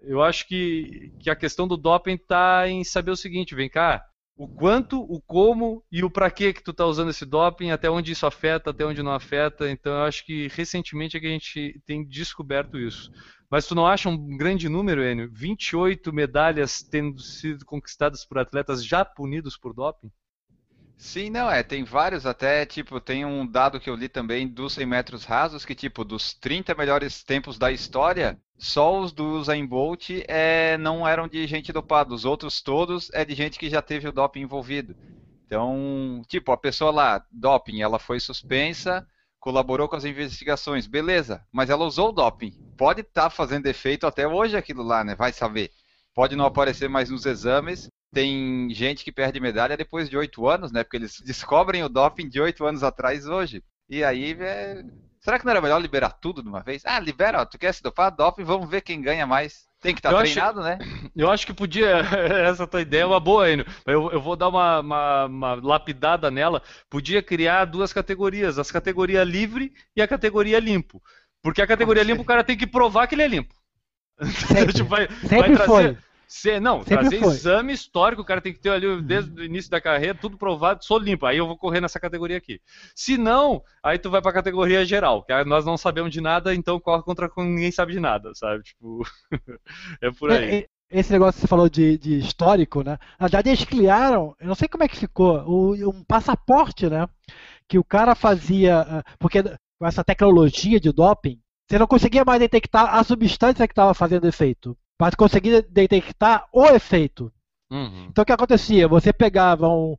[0.00, 4.04] Eu acho que, que a questão do doping está em saber o seguinte, vem cá,
[4.42, 7.88] o quanto, o como e o para que que tu está usando esse doping, até
[7.88, 9.70] onde isso afeta, até onde não afeta.
[9.70, 13.12] Então eu acho que recentemente é que a gente tem descoberto isso.
[13.48, 15.30] Mas tu não acha um grande número, Enio?
[15.32, 20.10] 28 medalhas tendo sido conquistadas por atletas já punidos por doping?
[21.02, 24.74] Sim, não, é, tem vários até, tipo, tem um dado que eu li também dos
[24.74, 29.66] 100 metros rasos, que tipo, dos 30 melhores tempos da história, só os do Usain
[29.66, 33.82] Bolt é, não eram de gente dopada, os outros todos é de gente que já
[33.82, 34.94] teve o doping envolvido.
[35.44, 39.04] Então, tipo, a pessoa lá, doping, ela foi suspensa,
[39.40, 42.52] colaborou com as investigações, beleza, mas ela usou o doping.
[42.78, 45.16] Pode estar tá fazendo efeito até hoje aquilo lá, né?
[45.16, 45.72] Vai saber.
[46.14, 50.70] Pode não aparecer mais nos exames, tem gente que perde medalha depois de oito anos,
[50.70, 50.84] né?
[50.84, 53.64] Porque eles descobrem o doping de oito anos atrás hoje.
[53.88, 54.84] E aí, é...
[55.20, 56.82] será que não era melhor liberar tudo de uma vez?
[56.84, 58.14] Ah, libera, ó, tu quer se dopar?
[58.14, 59.66] Doping, vamos ver quem ganha mais.
[59.80, 60.78] Tem que estar tá treinado, acho, né?
[61.16, 62.02] Eu acho que podia.
[62.46, 63.66] Essa tua ideia é uma boa, Enio.
[63.86, 66.62] Eu, eu vou dar uma, uma, uma, lapidada nela.
[66.88, 71.02] Podia criar duas categorias: as categoria livre e a categoria limpo.
[71.42, 73.54] Porque a categoria limpo o cara tem que provar que ele é limpo.
[74.46, 75.98] Sempre, tipo, vai, sempre vai trazer, foi.
[76.34, 77.34] Se, não, Sempre trazer foi.
[77.34, 80.82] exame histórico, o cara tem que ter ali desde o início da carreira, tudo provado,
[80.82, 81.26] sou limpo.
[81.26, 82.58] Aí eu vou correr nessa categoria aqui.
[82.96, 86.80] Se não, aí tu vai pra categoria geral, que nós não sabemos de nada, então
[86.80, 88.62] corre contra ninguém sabe de nada, sabe?
[88.62, 89.02] Tipo,
[90.00, 90.66] é por aí.
[90.90, 92.98] Esse negócio que você falou de, de, histórico, né?
[93.20, 97.06] Na verdade, eles criaram, eu não sei como é que ficou, o, um passaporte, né?
[97.68, 98.80] Que o cara fazia.
[98.80, 99.42] Ah, porque
[99.78, 104.26] com essa tecnologia de doping, você não conseguia mais detectar a substância que estava fazendo
[104.26, 104.74] efeito
[105.10, 107.32] para conseguir detectar o efeito.
[107.70, 108.06] Uhum.
[108.10, 108.86] Então o que acontecia?
[108.86, 109.96] Você pegava um,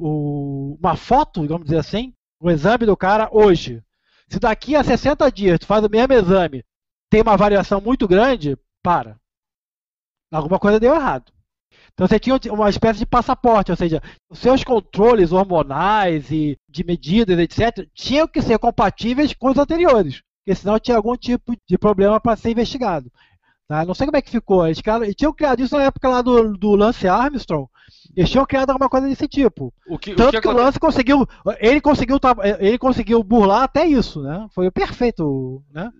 [0.00, 3.82] um, uma foto, vamos dizer assim, o um exame do cara hoje.
[4.28, 6.64] Se daqui a 60 dias tu faz o mesmo exame,
[7.10, 9.18] tem uma variação muito grande, para.
[10.30, 11.32] Alguma coisa deu errado.
[11.92, 16.84] Então você tinha uma espécie de passaporte, ou seja, os seus controles hormonais e de
[16.84, 21.78] medidas, etc., tinham que ser compatíveis com os anteriores, porque senão tinha algum tipo de
[21.78, 23.10] problema para ser investigado.
[23.66, 23.84] Tá?
[23.84, 24.66] Não sei como é que ficou.
[24.66, 27.68] Eles, criaram, eles tinham criado isso na época lá do, do Lance Armstrong.
[28.14, 29.72] Eles tinham criado alguma coisa desse tipo.
[29.88, 31.26] O que, Tanto o que, que o Lance conseguiu.
[31.58, 32.18] Ele conseguiu,
[32.58, 34.46] ele conseguiu burlar até isso, né?
[34.54, 35.90] Foi perfeito, né?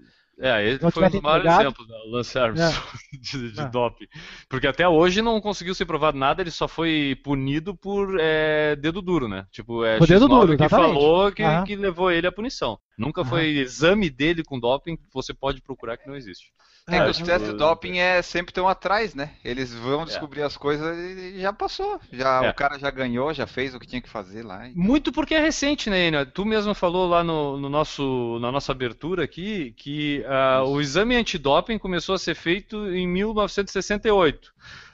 [0.40, 1.96] É, ele foi um dos maiores exemplos, né?
[2.06, 3.16] o Lance Armstrong é.
[3.18, 3.68] de, de é.
[3.68, 4.06] doping.
[4.48, 9.00] Porque até hoje não conseguiu ser provado nada, ele só foi punido por é, dedo
[9.00, 9.46] duro, né?
[9.52, 12.78] Tipo, é o dedo duro, que falou que, que, levou ele à punição.
[12.96, 16.52] Nunca foi exame dele com doping, você pode procurar que não existe.
[16.86, 19.30] É que os testes de doping é sempre tão atrás, né?
[19.42, 20.04] Eles vão é.
[20.04, 20.44] descobrir é.
[20.44, 21.98] as coisas e já passou.
[22.12, 22.50] Já, é.
[22.50, 24.68] O cara já ganhou, já fez o que tinha que fazer lá.
[24.74, 26.26] Muito porque é recente, né, Ina?
[26.26, 31.16] Tu mesmo falou lá no, no nosso, na nossa abertura aqui que uh, o exame
[31.16, 34.52] antidoping começou a ser feito em 1968.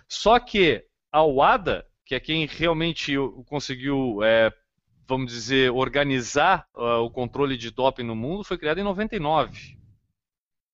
[0.08, 3.14] Só que a UADA, que é quem realmente
[3.46, 4.52] conseguiu é,
[5.10, 9.76] vamos dizer, organizar uh, o controle de doping no mundo foi criada em 99.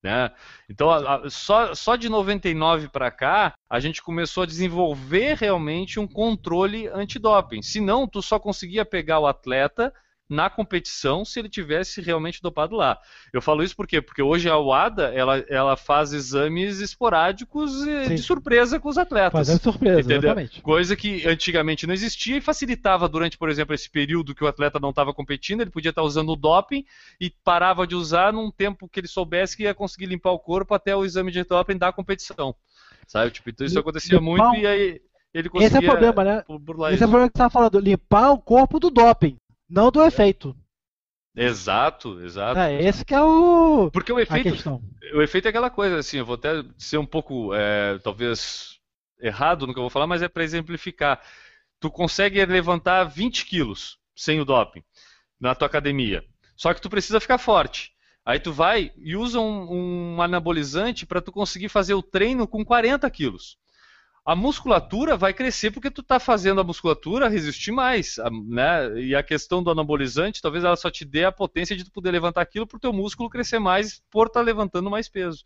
[0.02, 0.30] Né?
[0.68, 5.98] Então, a, a, só, só de 99 para cá, a gente começou a desenvolver realmente
[5.98, 7.62] um controle antidoping.
[7.62, 9.92] Senão, tu só conseguia pegar o atleta
[10.28, 12.98] na competição se ele tivesse realmente dopado lá.
[13.32, 14.00] Eu falo isso por quê?
[14.00, 18.08] Porque hoje a UADA ela, ela faz exames esporádicos Sim.
[18.08, 19.32] de surpresa com os atletas.
[19.32, 20.18] Fazendo surpresa, entendeu?
[20.18, 20.60] exatamente.
[20.60, 24.80] Coisa que antigamente não existia e facilitava durante, por exemplo, esse período que o atleta
[24.80, 26.84] não estava competindo, ele podia estar usando o doping
[27.20, 30.74] e parava de usar num tempo que ele soubesse que ia conseguir limpar o corpo
[30.74, 32.54] até o exame de doping da competição.
[33.06, 33.30] Sabe?
[33.30, 35.00] Tipo, então isso acontecia muito e aí
[35.32, 36.42] ele conseguia Esse é o problema, né?
[36.92, 40.04] Esse é o problema que você estava falando, limpar o corpo do doping não do
[40.04, 40.56] efeito.
[41.36, 42.58] Exato, exato.
[42.58, 43.90] É, esse que é o.
[43.90, 44.80] Porque o efeito.
[45.14, 48.78] O efeito é aquela coisa, assim, eu vou até ser um pouco, é, talvez,
[49.20, 51.20] errado no que eu vou falar, mas é para exemplificar.
[51.78, 54.82] Tu consegue levantar 20 quilos sem o doping
[55.38, 56.24] na tua academia.
[56.56, 57.92] Só que tu precisa ficar forte.
[58.24, 62.64] Aí tu vai e usa um, um anabolizante para tu conseguir fazer o treino com
[62.64, 63.58] 40 quilos.
[64.26, 68.16] A musculatura vai crescer porque tu está fazendo a musculatura resistir mais,
[68.48, 69.00] né?
[69.00, 72.10] E a questão do anabolizante, talvez ela só te dê a potência de tu poder
[72.10, 75.44] levantar aquilo para o teu músculo crescer mais por estar tá levantando mais peso.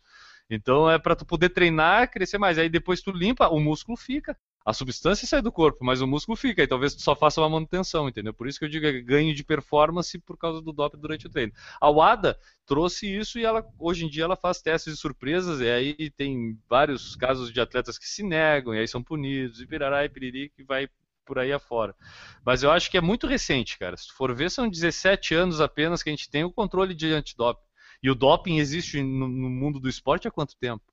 [0.49, 2.57] Então é para tu poder treinar, crescer mais.
[2.57, 4.35] Aí depois tu limpa, o músculo fica.
[4.63, 7.49] A substância sai do corpo, mas o músculo fica, e talvez tu só faça uma
[7.49, 8.33] manutenção, entendeu?
[8.33, 11.29] Por isso que eu digo é ganho de performance por causa do doping durante o
[11.29, 11.51] treino.
[11.79, 15.69] A WADA trouxe isso e ela hoje em dia ela faz testes de surpresas, e
[15.69, 20.05] aí tem vários casos de atletas que se negam, e aí são punidos, e pirará
[20.05, 20.87] e piriri, que vai
[21.25, 21.95] por aí afora.
[22.45, 23.95] Mas eu acho que é muito recente, cara.
[23.97, 27.11] Se tu for ver, são 17 anos apenas que a gente tem o controle de
[27.11, 27.65] antidoping.
[28.03, 30.83] E o doping existe no, no mundo do esporte há quanto tempo?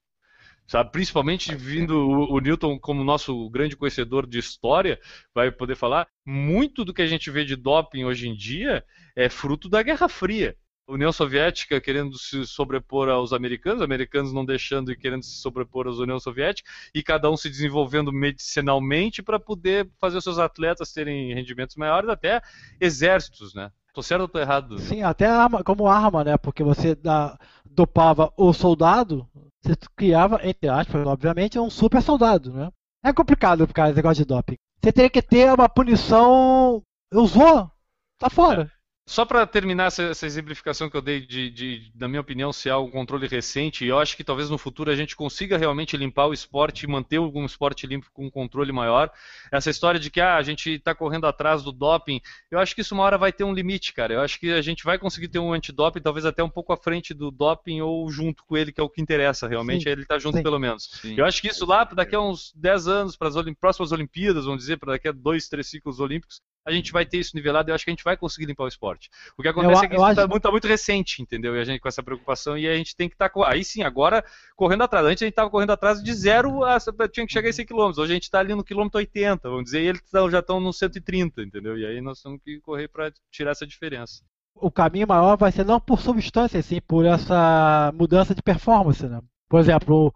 [0.69, 0.93] Sabe?
[0.93, 5.01] Principalmente vindo o, o, Newton como nosso grande conhecedor de história,
[5.35, 6.07] vai poder falar.
[6.27, 8.85] Muito do que a gente vê de doping hoje em dia
[9.17, 10.55] é fruto da Guerra Fria.
[10.87, 15.91] União Soviética querendo se sobrepor aos americanos, americanos não deixando e querendo se sobrepor à
[15.91, 21.35] União Soviética, e cada um se desenvolvendo medicinalmente para poder fazer os seus atletas terem
[21.35, 22.41] rendimentos maiores, até
[22.81, 23.71] exércitos, né?
[23.93, 24.79] Tô certo ou tô errado?
[24.79, 25.29] Sim, até
[25.65, 26.39] como arma, né?
[26.39, 29.29] Porque você dá, dopava o soldado,
[29.61, 32.71] você criava, entre aspas, obviamente, um super soldado, né?
[33.05, 34.57] É complicado por causa negócio de doping.
[34.83, 36.83] Você teria que ter uma punição.
[37.13, 37.71] Usou,
[38.19, 38.71] tá fora.
[39.09, 42.69] Só para terminar essa, essa, exemplificação que eu dei de, de, na minha opinião, se
[42.69, 45.97] há um controle recente, e eu acho que talvez no futuro a gente consiga realmente
[45.97, 49.11] limpar o esporte e manter algum esporte limpo com um controle maior.
[49.51, 52.83] Essa história de que ah, a gente está correndo atrás do doping, eu acho que
[52.83, 54.13] isso uma hora vai ter um limite, cara.
[54.13, 56.77] Eu acho que a gente vai conseguir ter um antidoping, talvez até um pouco à
[56.77, 59.89] frente do doping ou junto com ele, que é o que interessa realmente, Sim.
[59.89, 60.43] ele está junto Sim.
[60.43, 60.87] pelo menos.
[61.01, 61.15] Sim.
[61.17, 64.61] Eu acho que isso lá, daqui a uns 10 anos, para as próximas Olimpíadas, vamos
[64.61, 67.71] dizer, para daqui a dois, três ciclos olímpicos, a gente vai ter isso nivelado e
[67.71, 69.09] eu acho que a gente vai conseguir limpar o esporte.
[69.37, 70.31] O que acontece eu, é que isso está acho...
[70.31, 71.57] muito, tá muito, recente, entendeu?
[71.57, 73.31] E a gente com essa preocupação e a gente tem que estar.
[73.31, 74.23] Tá, aí sim, agora
[74.55, 75.07] correndo atrás.
[75.07, 76.79] Antes a gente estava correndo atrás de zero, a,
[77.11, 77.93] tinha que chegar em 100 km.
[77.97, 80.73] Hoje a gente está ali no quilômetro 80, vamos dizer, e eles já estão no
[80.73, 81.79] 130, entendeu?
[81.79, 84.23] E aí nós temos que correr para tirar essa diferença.
[84.55, 89.21] O caminho maior vai ser não por substância, sim por essa mudança de performance, né?
[89.49, 90.13] Por exemplo,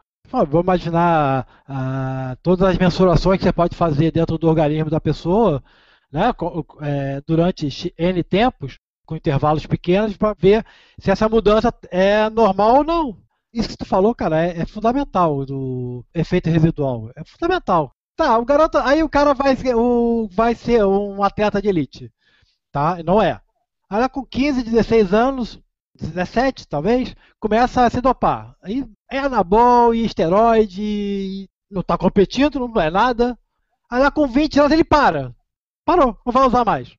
[0.49, 5.63] vou imaginar ah, todas as mensurações que você pode fazer dentro do organismo da pessoa
[6.13, 6.33] né,
[6.83, 10.65] é, durante N tempos, com intervalos pequenos, para ver
[10.99, 13.19] se essa mudança é normal ou não.
[13.53, 17.11] Isso que tu falou, cara, é, é fundamental do efeito residual.
[17.17, 17.93] É fundamental.
[18.15, 18.79] Tá, o garoto.
[18.79, 22.13] Aí o cara vai, o, vai ser um atleta de elite.
[22.71, 22.99] Tá?
[23.05, 23.41] Não é.
[23.91, 25.61] Aí com 15, 16 anos,
[25.99, 28.55] 17 talvez, começa a se dopar.
[28.63, 33.39] Aí é anabol e esteroide, e não está competindo, não é nada.
[33.91, 35.35] Aí lá com 20 anos ele para
[35.85, 36.95] parou, não vai usar mais.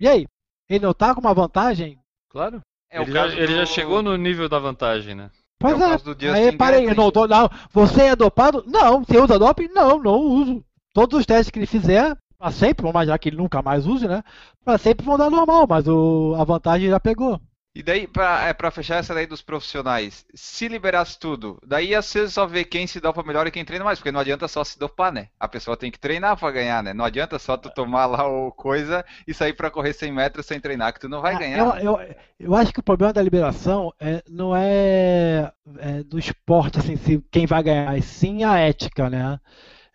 [0.00, 0.26] E aí?
[0.68, 1.98] Ele não tá com uma vantagem?
[2.28, 2.60] Claro.
[2.90, 3.32] É, ele, já, do...
[3.32, 5.30] ele, já, chegou no nível da vantagem, né?
[5.58, 6.26] Pois é.
[6.26, 6.32] é.
[6.32, 7.50] Aí parei, não, tô, não.
[7.72, 8.64] Você é dopado?
[8.66, 9.02] Não.
[9.02, 9.68] Você usa doping?
[9.68, 10.64] Não, não uso.
[10.94, 14.06] Todos os testes que ele fizer, para sempre, vamos imaginar que ele nunca mais use,
[14.06, 14.22] né?
[14.64, 17.40] Para sempre vão dar normal, mas o, a vantagem já pegou.
[17.74, 22.28] E daí, pra, é, pra fechar essa daí dos profissionais, se liberasse tudo, daí você
[22.28, 24.78] só vê quem se dopa melhor e quem treina mais, porque não adianta só se
[24.78, 25.28] dopar, né?
[25.38, 26.92] A pessoa tem que treinar para ganhar, né?
[26.92, 30.58] Não adianta só tu tomar lá o coisa e sair para correr 100 metros sem
[30.58, 31.58] treinar, que tu não vai ah, ganhar.
[31.58, 36.78] Eu, eu, eu, acho que o problema da liberação é, não é, é do esporte,
[36.80, 39.38] assim, se, quem vai ganhar, e sim a ética, né?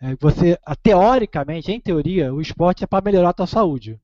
[0.00, 4.00] É, você, teoricamente, em teoria, o esporte é para melhorar a tua saúde.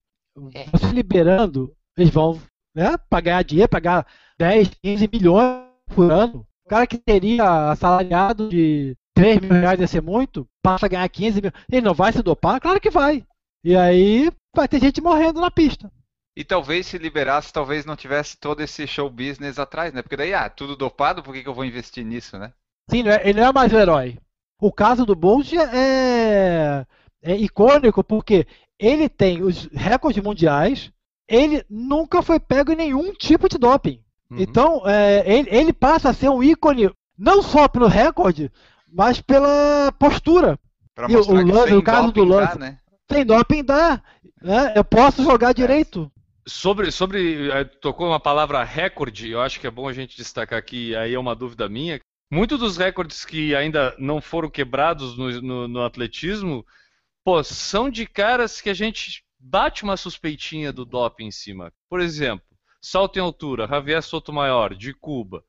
[0.54, 0.66] É.
[0.70, 2.38] Você liberando, eles vão
[2.74, 2.96] né?
[3.09, 4.06] Para ganhar dinheiro, pagar
[4.38, 6.46] 10, 15 milhões por ano.
[6.64, 11.09] O cara que teria assalariado de 3 mil reais ia ser muito, passa a ganhar
[11.09, 11.52] 15 mil.
[11.70, 12.61] Ele não vai se dopar?
[12.61, 13.24] Claro que vai.
[13.64, 15.90] E aí vai ter gente morrendo na pista.
[16.37, 20.00] E talvez se liberasse, talvez não tivesse todo esse show business atrás, né?
[20.00, 22.52] Porque daí, ah, tudo dopado, por que, que eu vou investir nisso, né?
[22.88, 24.18] Sim, é, ele não é mais o herói.
[24.61, 26.87] O caso do Bolt é,
[27.22, 28.46] é icônico porque
[28.78, 30.92] ele tem os recordes mundiais,
[31.30, 34.02] ele nunca foi pego em nenhum tipo de doping.
[34.28, 34.40] Uhum.
[34.40, 38.50] Então, é, ele, ele, passa a ser um ícone, não só pelo recorde,
[38.92, 40.58] mas pela postura.
[40.94, 42.58] Pra e o, Lance, o caso do Lance.
[42.58, 42.78] Dá, né?
[43.10, 44.02] Sem doping dá.
[44.42, 44.72] Né?
[44.74, 46.10] Eu posso jogar direito.
[46.46, 47.50] Sobre, sobre.
[47.50, 51.14] É, tocou uma palavra recorde, eu acho que é bom a gente destacar aqui, aí
[51.14, 52.00] é uma dúvida minha.
[52.32, 56.64] Muitos dos recordes que ainda não foram quebrados no, no, no atletismo,
[57.24, 61.72] pô, são de caras que a gente bate uma suspeitinha do doping em cima.
[61.88, 62.47] Por exemplo,
[62.80, 65.43] salto em altura, Javier Sotomayor, de Cuba.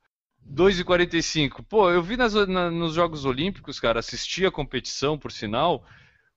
[0.50, 1.64] 2,45.
[1.68, 5.86] Pô, eu vi nas, na, nos Jogos Olímpicos, cara, assisti a competição, por sinal.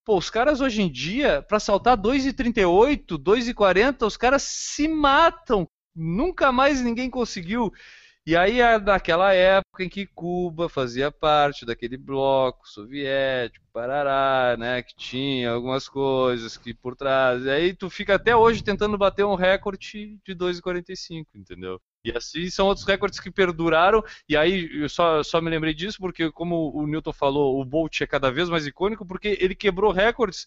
[0.05, 5.67] Pô, os caras hoje em dia, para saltar 2,38, 2,40, os caras se matam.
[5.97, 7.73] Nunca mais ninguém conseguiu.
[8.27, 14.97] E aí, naquela época em que Cuba fazia parte daquele bloco soviético, parará, né, que
[14.97, 17.45] tinha algumas coisas que por trás.
[17.45, 21.79] E aí tu fica até hoje tentando bater um recorde de 2,45, entendeu?
[22.03, 24.03] E assim são outros recordes que perduraram.
[24.27, 28.01] E aí eu só, só me lembrei disso porque, como o Newton falou, o Bolt
[28.01, 30.47] é cada vez mais icônico porque ele quebrou recordes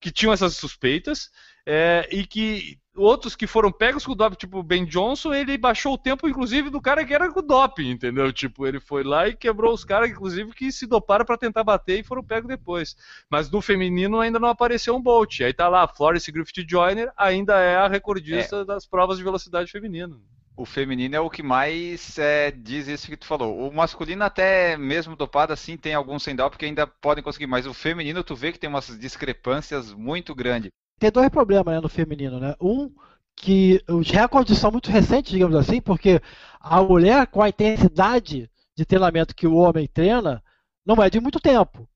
[0.00, 1.30] que tinham essas suspeitas
[1.66, 5.56] é, e que outros que foram pegos com o doping, tipo o Ben Johnson, ele
[5.56, 8.32] baixou o tempo, inclusive, do cara que era com o doping, entendeu?
[8.32, 12.00] Tipo, ele foi lá e quebrou os caras, inclusive, que se doparam para tentar bater
[12.00, 12.96] e foram pegos depois.
[13.30, 15.40] Mas no feminino ainda não apareceu um Bolt.
[15.40, 18.64] Aí tá lá, Florence Griffith Joyner ainda é a recordista é.
[18.64, 20.16] das provas de velocidade feminina.
[20.54, 23.66] O feminino é o que mais é, diz isso que tu falou.
[23.66, 27.66] O masculino, até mesmo dopado assim, tem alguns sem doping que ainda podem conseguir, mas
[27.66, 30.70] o feminino, tu vê que tem umas discrepâncias muito grandes.
[31.02, 32.54] Tem dois problemas né, no feminino, né?
[32.60, 32.88] Um,
[33.34, 36.22] que os recordes são muito recentes, digamos assim, porque
[36.60, 40.40] a mulher, com a intensidade de treinamento que o homem treina,
[40.86, 41.88] não é de muito tempo.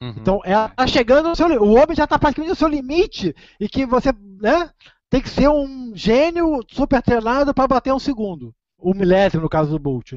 [0.00, 0.14] Uhum.
[0.16, 3.68] Então, ela está chegando no seu O homem já está praticamente no seu limite e
[3.68, 4.70] que você né,
[5.10, 8.54] tem que ser um gênio super treinado para bater um segundo.
[8.78, 10.12] O milésimo, no caso do Bolt.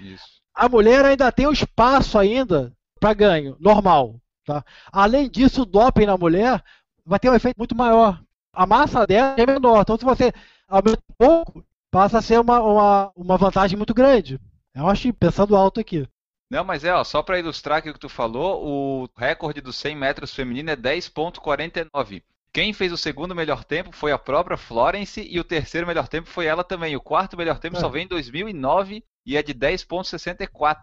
[0.00, 0.40] Isso.
[0.54, 4.18] A mulher ainda tem o espaço ainda para ganho, normal.
[4.46, 4.64] Tá?
[4.90, 6.64] Além disso, o doping na mulher
[7.10, 8.22] vai ter um efeito muito maior.
[8.52, 9.82] A massa dela é menor.
[9.82, 10.32] Então, se você
[10.68, 14.40] aumenta um pouco, passa a ser uma, uma, uma vantagem muito grande.
[14.72, 16.08] Eu acho pensando alto aqui.
[16.48, 19.76] Não, mas é, ó, só para ilustrar aqui o que tu falou, o recorde dos
[19.76, 22.22] 100 metros feminino é 10.49.
[22.52, 26.28] Quem fez o segundo melhor tempo foi a própria Florence e o terceiro melhor tempo
[26.28, 26.96] foi ela também.
[26.96, 27.80] O quarto melhor tempo é.
[27.80, 30.78] só veio em 2009 e é de 10.64.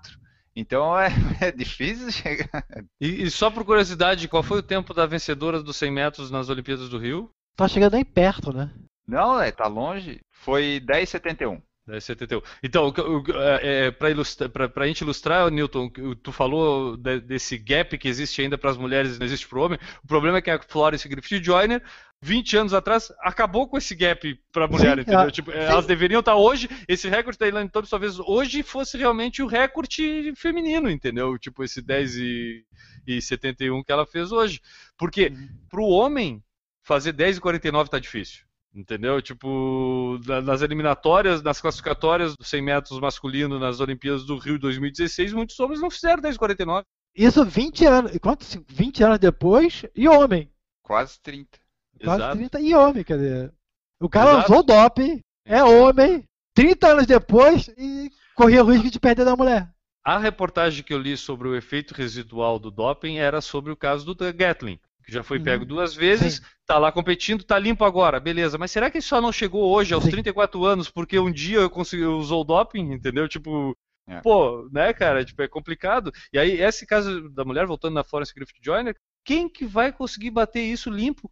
[0.58, 2.66] Então é, é, difícil chegar.
[3.00, 6.50] E, e, só por curiosidade, qual foi o tempo da vencedora dos 100 metros nas
[6.50, 7.30] Olimpíadas do Rio?
[7.56, 8.74] Tá chegando aí perto, né?
[9.08, 10.20] Não, é, tá longe.
[10.32, 11.62] Foi 10,71.
[11.88, 12.44] 10,71.
[12.62, 12.94] Então,
[13.36, 15.90] é, é, para a gente ilustrar, Newton,
[16.22, 19.60] tu falou de, desse gap que existe ainda para as mulheres e não existe para
[19.60, 19.80] o homem.
[20.04, 21.82] O problema é que a Florence Griffith Joyner
[22.22, 25.28] 20 anos atrás, acabou com esse gap para a mulher, sim, entendeu?
[25.28, 25.32] É.
[25.32, 29.44] Tipo, elas deveriam estar tá hoje, esse recorde da Elaine Thompson talvez hoje fosse realmente
[29.44, 31.38] o recorde feminino, entendeu?
[31.38, 32.66] Tipo, esse 10 e,
[33.06, 34.60] e 71 que ela fez hoje.
[34.98, 35.50] Porque uhum.
[35.70, 36.44] para o homem,
[36.84, 38.47] fazer 10 e 49 está difícil.
[38.78, 39.20] Entendeu?
[39.24, 45.60] Tipo, nas eliminatórias, nas classificatórias dos 100 metros masculino nas Olimpíadas do Rio 2016, muitos
[45.60, 46.84] homens não fizeram 10,49.
[47.16, 48.56] Isso 20 anos, quantos?
[48.68, 50.52] 20 anos depois, e homem.
[50.84, 51.58] Quase 30.
[52.04, 52.38] Quase Exato.
[52.38, 53.54] 30 e homem, quer dizer.
[54.00, 54.52] O cara Exato.
[54.52, 56.24] usou doping, é homem,
[56.54, 59.68] 30 anos depois e corria o risco de perder da mulher.
[60.06, 64.06] A reportagem que eu li sobre o efeito residual do doping era sobre o caso
[64.06, 65.68] do Gatling que já foi pego uhum.
[65.70, 66.42] duas vezes, Sim.
[66.66, 68.58] tá lá competindo, tá limpo agora, beleza.
[68.58, 70.12] Mas será que ele só não chegou hoje, aos Sim.
[70.12, 73.26] 34 anos, porque um dia eu consegui, usou o doping, entendeu?
[73.26, 73.74] Tipo,
[74.06, 74.20] é.
[74.20, 75.24] pô, né, cara?
[75.24, 76.12] Tipo, é complicado.
[76.34, 80.30] E aí, esse caso da mulher, voltando na Florence Griffith Joyner, quem que vai conseguir
[80.30, 81.32] bater isso limpo?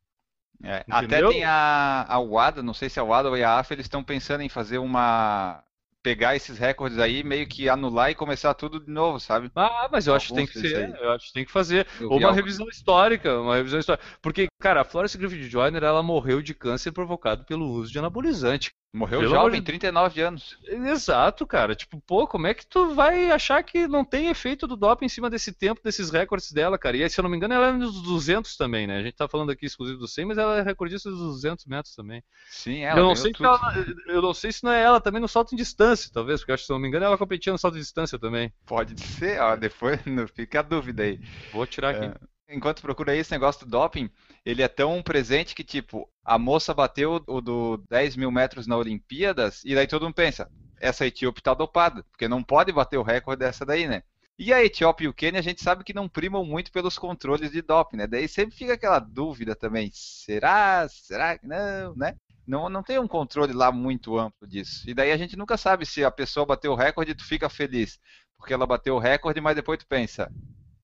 [0.63, 3.87] É, até tem a, a WADA, não sei se a WADA ou a AFA, eles
[3.87, 5.61] estão pensando em fazer uma
[6.05, 9.49] pegar esses recordes aí, meio que anular e começar tudo de novo, sabe?
[9.55, 11.87] Ah, mas eu acho que tem que ser, eu acho que tem que fazer.
[11.99, 14.05] Ou uma revisão histórica, uma revisão histórica.
[14.21, 18.69] Porque, cara, a Florence Griffith Joyner, ela morreu de câncer provocado pelo uso de anabolizante.
[18.95, 19.65] Morreu Pelo jovem, de...
[19.65, 20.57] 39 anos.
[20.63, 21.75] Exato, cara.
[21.75, 25.09] Tipo, pô, como é que tu vai achar que não tem efeito do doping em
[25.09, 26.95] cima desse tempo, desses recordes dela, cara?
[26.95, 28.97] E se eu não me engano, ela é nos 200 também, né?
[28.97, 31.93] A gente tá falando aqui exclusivo do 100, mas ela é recordista dos 200 metros
[31.93, 32.23] também.
[32.49, 35.27] Sim, ela eu não sei ela, Eu não sei se não é ela também no
[35.27, 37.51] salto em distância, talvez, porque eu acho que, se eu não me engano, ela competia
[37.51, 38.53] no salto em distância também.
[38.65, 41.19] Pode ser, ó, depois não fica a dúvida aí.
[41.51, 42.05] Vou tirar aqui.
[42.05, 44.09] É enquanto procura esse negócio do doping,
[44.45, 48.77] ele é tão presente que, tipo, a moça bateu o do 10 mil metros na
[48.77, 53.03] Olimpíadas, e daí todo mundo pensa, essa etíope tá dopada, porque não pode bater o
[53.03, 54.03] recorde dessa daí, né?
[54.37, 57.51] E a Etiópia e o Quênia, a gente sabe que não primam muito pelos controles
[57.51, 58.05] de doping, né?
[58.07, 62.15] Daí sempre fica aquela dúvida também, será, será que não, né?
[62.45, 64.87] Não, não tem um controle lá muito amplo disso.
[64.87, 67.49] E daí a gente nunca sabe se a pessoa bateu o recorde e tu fica
[67.49, 67.97] feliz,
[68.37, 70.31] porque ela bateu o recorde, mas depois tu pensa,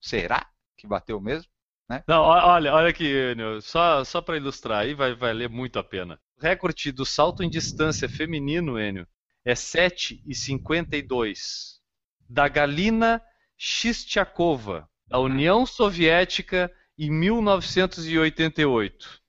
[0.00, 0.46] será
[0.76, 1.48] que bateu mesmo?
[1.88, 2.02] Né?
[2.06, 6.18] Não, olha, olha aqui, Enio, só, só para ilustrar aí vai valer muito a pena.
[6.38, 9.06] O recorde do salto em distância feminino, Enio,
[9.44, 11.80] é 7,52.
[12.28, 13.20] Da Galina
[13.58, 19.20] Xistiakova, da União Soviética, em 1988.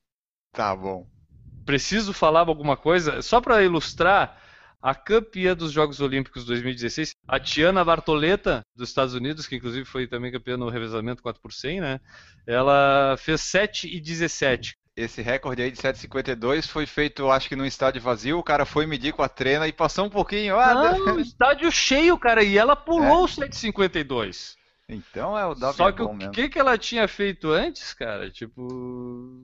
[0.51, 1.08] Tá bom.
[1.66, 3.22] Preciso falar alguma coisa?
[3.22, 4.41] Só para ilustrar,
[4.84, 10.07] a campeã dos Jogos Olímpicos 2016, a Tiana Bartoleta, dos Estados Unidos, que inclusive foi
[10.07, 12.01] também campeã no revezamento 4 por 100, né?
[12.45, 14.75] Ela fez 7 e 17.
[14.97, 18.38] esse recorde aí de 7,52 foi feito, acho que num estádio vazio.
[18.38, 20.59] O cara foi medir com a trena e passou um pouquinho.
[20.59, 24.55] Ah, Não, estádio cheio, cara, e ela pulou o 7,52.
[24.89, 26.34] Então é o doping Só é que bom o mesmo.
[26.34, 28.29] que, que ela tinha feito antes, cara?
[28.29, 28.67] Tipo,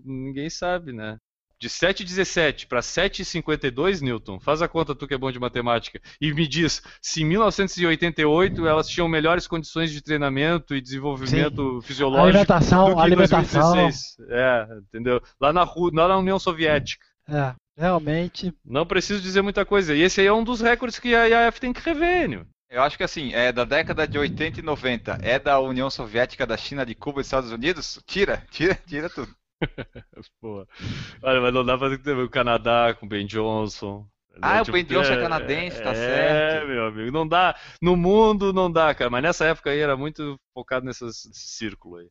[0.04, 1.18] ninguém sabe, né?
[1.60, 6.34] De 7,17 para 7,52, Newton, faz a conta tu que é bom de matemática, e
[6.34, 12.90] me diz se em 1988 elas tinham melhores condições de treinamento e desenvolvimento fisiológico Alimentação,
[12.90, 13.74] do que alimentação.
[13.74, 14.18] 2016.
[14.30, 15.22] É, entendeu?
[15.40, 17.06] Lá na, lá na União Soviética.
[17.28, 18.54] É, realmente.
[18.66, 19.94] Não preciso dizer muita coisa.
[19.94, 22.46] E esse aí é um dos recordes que a IAF tem que rever, Nil.
[22.70, 25.20] Eu acho que assim, é da década de 80 e 90.
[25.24, 28.00] É da União Soviética, da China, de Cuba e dos Estados Unidos?
[28.06, 29.39] Tira, tira, tira tudo.
[30.42, 30.66] Pô.
[31.22, 34.08] Olha, mas não dá pra ter o Canadá com o Ben Johnson.
[34.42, 36.68] Ah, Tipo, o Ben Johnson é canadense, tá é, certo.
[36.68, 37.56] meu amigo, não dá.
[37.82, 39.10] No mundo não dá, cara.
[39.10, 42.08] Mas nessa época aí era muito focado nesse círculo aí.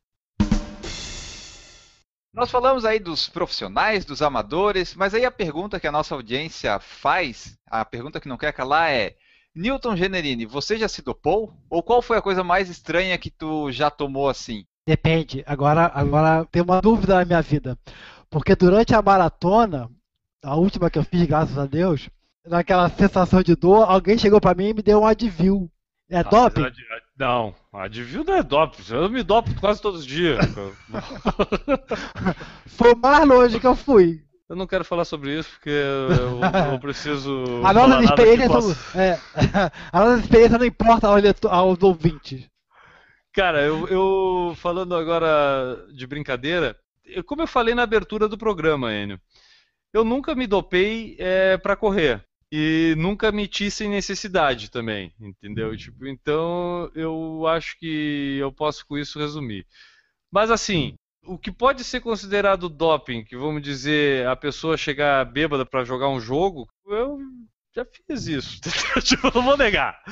[2.33, 6.79] Nós falamos aí dos profissionais, dos amadores, mas aí a pergunta que a nossa audiência
[6.79, 9.17] faz, a pergunta que não quer calar é:
[9.55, 11.53] Newton Generini, você já se dopou?
[11.71, 14.65] Ou qual foi a coisa mais estranha que tu já tomou assim?
[14.89, 15.45] Depende.
[15.47, 17.77] Agora, agora tem uma dúvida na minha vida.
[18.31, 19.91] Porque durante a maratona,
[20.43, 22.09] a última que eu fiz, graças a Deus,
[22.47, 25.71] naquela sensação de dor, alguém chegou pra mim e me deu um Advil.
[26.11, 26.63] É Ah, doping?
[27.19, 28.83] Não, Advil não é doping.
[28.91, 30.39] Eu me dopo quase todos os dias.
[32.67, 34.23] Foi o mais longe que eu fui.
[34.49, 36.41] Eu não quero falar sobre isso porque eu,
[36.73, 37.45] eu preciso.
[37.63, 39.21] A falar nossa nada que experiência, possa- não- é,
[39.93, 42.49] a nossa experiência não importa aos, leito- aos ouvintes.
[43.39, 48.93] Cara, eu, eu falando agora de brincadeira, eu- como eu falei na abertura do programa,
[48.93, 49.21] Enio,
[49.95, 52.21] eu nunca me dopei é, para correr
[52.51, 55.77] e nunca meti sem necessidade também, entendeu?
[55.77, 59.65] Tipo, então eu acho que eu posso com isso resumir.
[60.33, 65.65] Mas assim, o que pode ser considerado doping, que vamos dizer a pessoa chegar bêbada
[65.65, 67.21] para jogar um jogo, eu
[67.73, 68.61] já fiz isso.
[69.01, 70.03] tipo, eu não vou negar.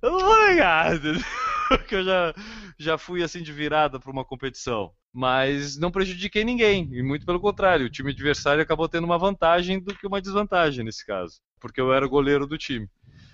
[0.00, 1.24] Eu não vou negar, entendeu?
[1.88, 2.34] que eu já,
[2.78, 4.92] já fui assim de virada para uma competição.
[5.12, 9.82] Mas não prejudiquei ninguém, e muito pelo contrário, o time adversário acabou tendo uma vantagem
[9.82, 12.86] do que uma desvantagem nesse caso, porque eu era o goleiro do time.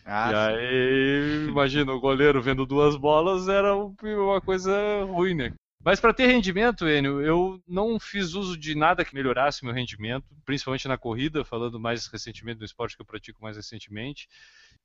[0.05, 4.73] Ah, e aí, imagina, o goleiro vendo duas bolas era um- uma coisa
[5.07, 5.53] ruim, né?
[5.85, 10.25] Mas para ter rendimento, Enio, eu não fiz uso de nada que melhorasse meu rendimento,
[10.45, 14.29] principalmente na corrida, falando mais recentemente do esporte que eu pratico mais recentemente.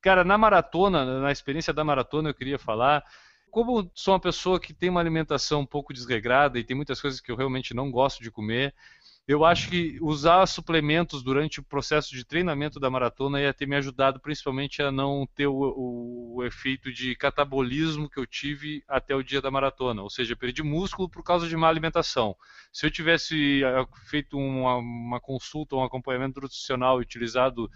[0.02, 3.04] Cara, na maratona, na experiência da maratona, eu queria falar.
[3.50, 7.20] Como sou uma pessoa que tem uma alimentação um pouco desregrada e tem muitas coisas
[7.20, 8.74] que eu realmente não gosto de comer,
[9.28, 13.76] eu acho que usar suplementos durante o processo de treinamento da maratona ia ter me
[13.76, 19.14] ajudado principalmente a não ter o, o- o efeito de catabolismo que eu tive até
[19.16, 20.02] o dia da maratona.
[20.02, 22.36] Ou seja, perdi músculo por causa de má alimentação.
[22.72, 27.70] Se eu tivesse ah, feito uma, uma consulta, um acompanhamento nutricional e utilizado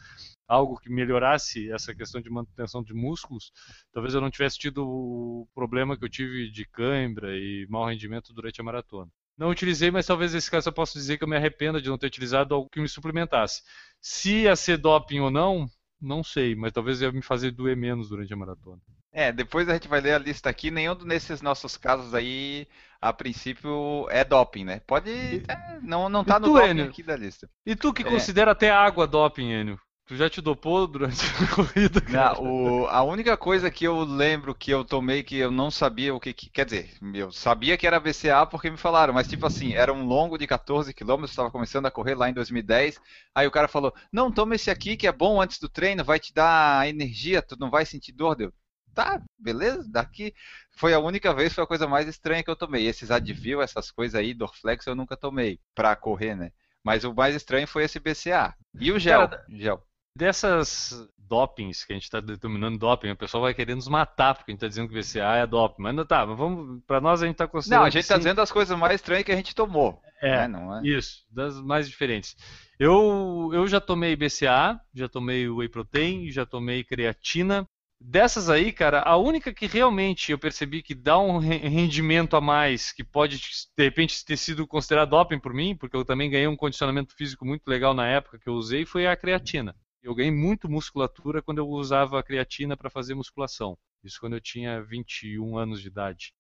[0.48, 3.52] algo que melhorasse essa questão de manutenção de músculos,
[3.92, 8.34] talvez eu não tivesse tido o problema que eu tive de cãibra e mau rendimento
[8.34, 9.12] durante a maratona.
[9.38, 11.98] Não utilizei, mas talvez nesse caso eu possa dizer que eu me arrependa de não
[11.98, 13.62] ter utilizado algo que me suplementasse.
[14.00, 15.68] Se ia ser doping ou não,
[16.00, 18.80] não sei, mas talvez ia me fazer doer menos durante a maratona.
[19.12, 20.72] É, depois a gente vai ler a lista aqui.
[20.72, 22.68] Nenhum desses nossos casos aí,
[23.02, 24.80] a princípio, é doping, né?
[24.88, 25.10] Pode.
[25.12, 26.86] é, não, não tá E no doping Enio?
[26.86, 27.50] aqui da lista.
[27.66, 28.06] E tu que É.
[28.06, 29.80] considera até água doping, Enio?
[30.06, 32.02] Tu já te dopou durante a corrida?
[32.02, 32.30] cara?
[32.30, 36.14] Não, o- a única coisa que eu lembro que eu tomei que eu não sabia
[36.16, 39.46] o que, que- Quer dizer, eu sabia que era BCA porque me falaram, mas tipo
[39.46, 43.00] assim, era um longo de 14 quilômetros, estava começando a correr lá em 2010.
[43.36, 46.20] Aí o cara falou: Não, toma esse aqui que é bom antes do treino, vai
[46.20, 48.36] te dar energia, tu não vai sentir dor.
[48.36, 48.52] Deu,
[48.96, 50.34] tá, beleza, daqui.
[50.72, 52.88] Foi a única vez, foi a coisa mais estranha que eu tomei.
[52.88, 56.52] Esses Advil, essas coisas aí, Dorflex, eu nunca tomei pra correr, né?
[56.84, 58.54] Mas o mais estranho foi esse BCA.
[58.80, 59.30] E o gel?
[59.30, 59.86] Cara, gel.
[60.16, 64.52] Dessas dopings que a gente está determinando doping, o pessoal vai querer nos matar porque
[64.52, 65.82] a gente está dizendo que o VCA é doping.
[65.82, 67.82] Mas não tá, mas vamos, para nós a gente está considerando.
[67.82, 68.20] Não, a gente tá sim.
[68.20, 70.02] dizendo as coisas mais estranhas que a gente tomou.
[70.22, 70.48] É, né?
[70.50, 70.82] Não é?
[70.86, 72.36] Isso, das mais diferentes.
[72.78, 77.66] Eu, eu já tomei BCA, já tomei Whey Protein, já tomei creatina.
[78.04, 82.42] Dessas aí, cara, a única que realmente eu percebi que dá um re- rendimento a
[82.42, 86.48] mais, que pode de repente ter sido considerado doping por mim, porque eu também ganhei
[86.48, 89.76] um condicionamento físico muito legal na época que eu usei, foi a creatina.
[90.04, 93.78] Eu ganhei muito musculatura quando eu usava creatina para fazer musculação.
[94.04, 96.34] Isso quando eu tinha 21 anos de idade.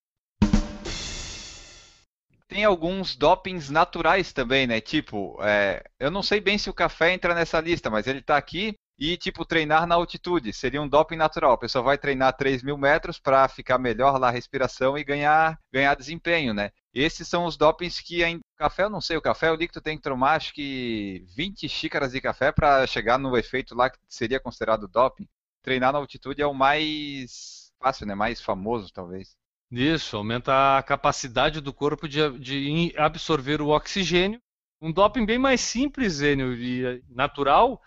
[2.47, 4.81] Tem alguns dopings naturais também, né?
[4.81, 8.35] Tipo, é, eu não sei bem se o café entra nessa lista, mas ele tá
[8.35, 8.73] aqui.
[8.99, 11.53] E, tipo, treinar na altitude seria um doping natural.
[11.53, 15.57] A pessoa vai treinar 3 mil metros para ficar melhor lá a respiração e ganhar,
[15.73, 16.71] ganhar desempenho, né?
[16.93, 18.21] Esses são os dopings que
[18.61, 21.25] Café eu não sei, o café eu li que tu tem que tomar acho que
[21.35, 25.27] 20 xícaras de café para chegar no efeito lá que seria considerado doping.
[25.63, 28.13] Treinar na altitude é o mais fácil, né?
[28.13, 29.35] Mais famoso, talvez.
[29.71, 34.39] Isso, aumenta a capacidade do corpo de, de absorver o oxigênio.
[34.79, 37.81] Um doping bem mais simples, Zênio, e natural,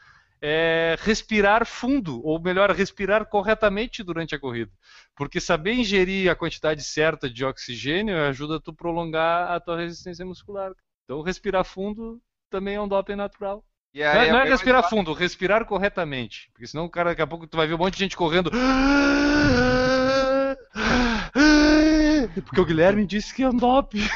[0.46, 4.70] é respirar fundo, ou melhor, respirar corretamente durante a corrida.
[5.16, 10.26] Porque saber ingerir a quantidade certa de oxigênio ajuda a tu prolongar a tua resistência
[10.26, 10.72] muscular.
[11.04, 12.20] Então, respirar fundo
[12.50, 13.64] também é um doping natural.
[13.94, 16.50] Não, aí é- não é respirar mais fundo, respirar corretamente.
[16.52, 18.50] Porque senão, cara, daqui a pouco tu vai ver um monte de gente correndo.
[22.42, 24.06] Porque o Guilherme disse que é um doping.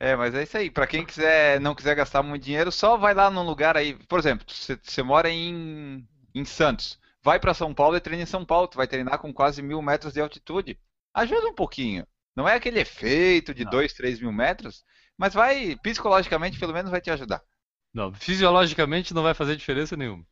[0.00, 0.70] É, mas é isso aí.
[0.70, 3.94] Pra quem quiser, não quiser gastar muito dinheiro, só vai lá num lugar aí.
[4.06, 6.98] Por exemplo, você, mora em, em Santos.
[7.22, 8.68] Vai pra São Paulo e treina em São Paulo.
[8.68, 10.78] Tu vai treinar com quase mil metros de altitude.
[11.12, 12.06] Ajuda um pouquinho.
[12.36, 13.70] Não é aquele efeito de Não.
[13.72, 14.84] dois, três mil metros,
[15.16, 17.42] mas vai, psicologicamente, pelo menos vai te ajudar.
[17.92, 20.24] Não, fisiologicamente não vai fazer diferença nenhuma.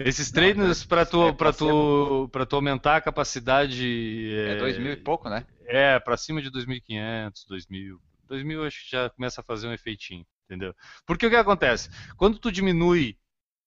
[0.00, 4.78] Esses treinos é- para tu, é para tu, para tu aumentar a capacidade É dois
[4.78, 5.44] mil e pouco, né?
[5.66, 8.00] É, para cima de 2.500, 2.000.
[8.28, 10.74] 2.000 acho que já começa a fazer um efeitinho, entendeu?
[11.06, 11.88] Porque o que acontece?
[12.16, 13.16] Quando tu diminui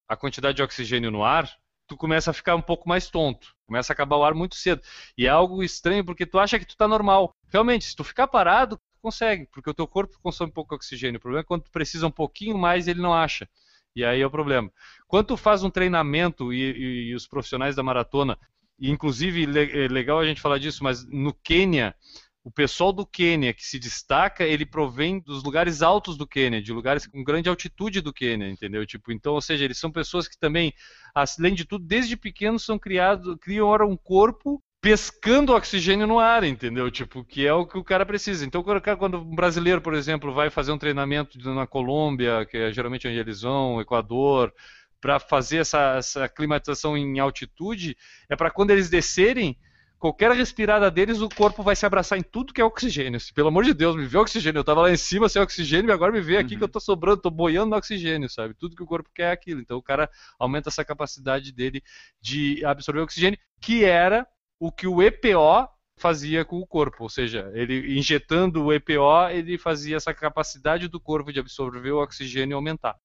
[0.08, 1.50] a quantidade de oxigênio no ar,
[1.88, 3.54] tu começa a ficar um pouco mais tonto.
[3.66, 4.82] Começa a acabar o ar muito cedo.
[5.18, 7.36] E é algo estranho porque tu acha que tu tá normal.
[7.50, 11.18] Realmente, se tu ficar parado, tu consegue, porque o teu corpo consome pouco oxigênio.
[11.18, 13.48] O problema é quando tu precisa um pouquinho mais, ele não acha.
[13.96, 14.72] E aí é o problema.
[15.08, 18.38] Quando tu faz um treinamento e, e- e os profissionais da maratona,
[18.80, 21.96] e inclusive le- é legal a gente falar disso, mas no Quênia,
[22.44, 26.74] o pessoal do Quênia que se destaca, ele provém dos lugares altos do Quênia, de
[26.74, 28.86] lugares com grande altitude do Quênia, entendeu?
[28.86, 30.74] Tipo, então, ou seja, eles são pessoas que também,
[31.16, 36.44] além de tudo, desde pequenos são criados, criam ora um corpo pescando oxigênio no ar,
[36.44, 36.92] entendeu?
[36.92, 38.46] Tipo, que é o que o cara precisa.
[38.46, 38.62] Então,
[39.00, 43.18] quando um brasileiro, por exemplo, vai fazer um treinamento na Colômbia, que é geralmente onde
[43.18, 44.54] eles vão, Equador,
[45.00, 47.96] para fazer essa, essa climatização em altitude,
[48.30, 49.58] é para quando eles descerem,
[49.98, 53.22] qualquer respirada deles, o corpo vai se abraçar em tudo que é oxigênio.
[53.22, 54.60] Se, Pelo amor de Deus, me vê oxigênio.
[54.60, 56.58] Eu tava lá em cima sem oxigênio e agora me vê aqui Uhum.
[56.58, 58.54] que eu tô sobrando, tô boiando no oxigênio, sabe?
[58.54, 59.62] Tudo que o corpo quer é aquilo.
[59.62, 61.82] Então o cara aumenta essa capacidade dele
[62.22, 64.28] de absorver oxigênio, que era
[64.60, 69.58] o que o EPO fazia com o corpo, ou seja, ele injetando o EPO, ele
[69.58, 72.98] fazia essa capacidade do corpo de absorver o oxigênio aumentar.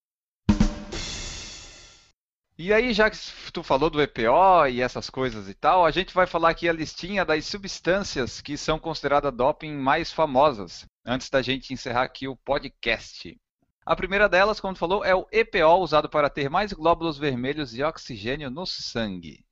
[2.60, 3.16] E aí, já que
[3.52, 6.72] tu falou do EPO e essas coisas e tal, a gente vai falar aqui a
[6.72, 12.36] listinha das substâncias que são consideradas doping mais famosas, antes da gente encerrar aqui o
[12.36, 13.38] podcast.
[13.86, 17.76] A primeira delas, como tu falou, é o EPO, usado para ter mais glóbulos vermelhos
[17.76, 19.46] e oxigênio no sangue.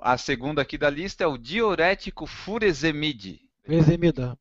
[0.00, 3.40] A segunda aqui da lista é o diurético furesemide.
[3.66, 4.38] Eximida.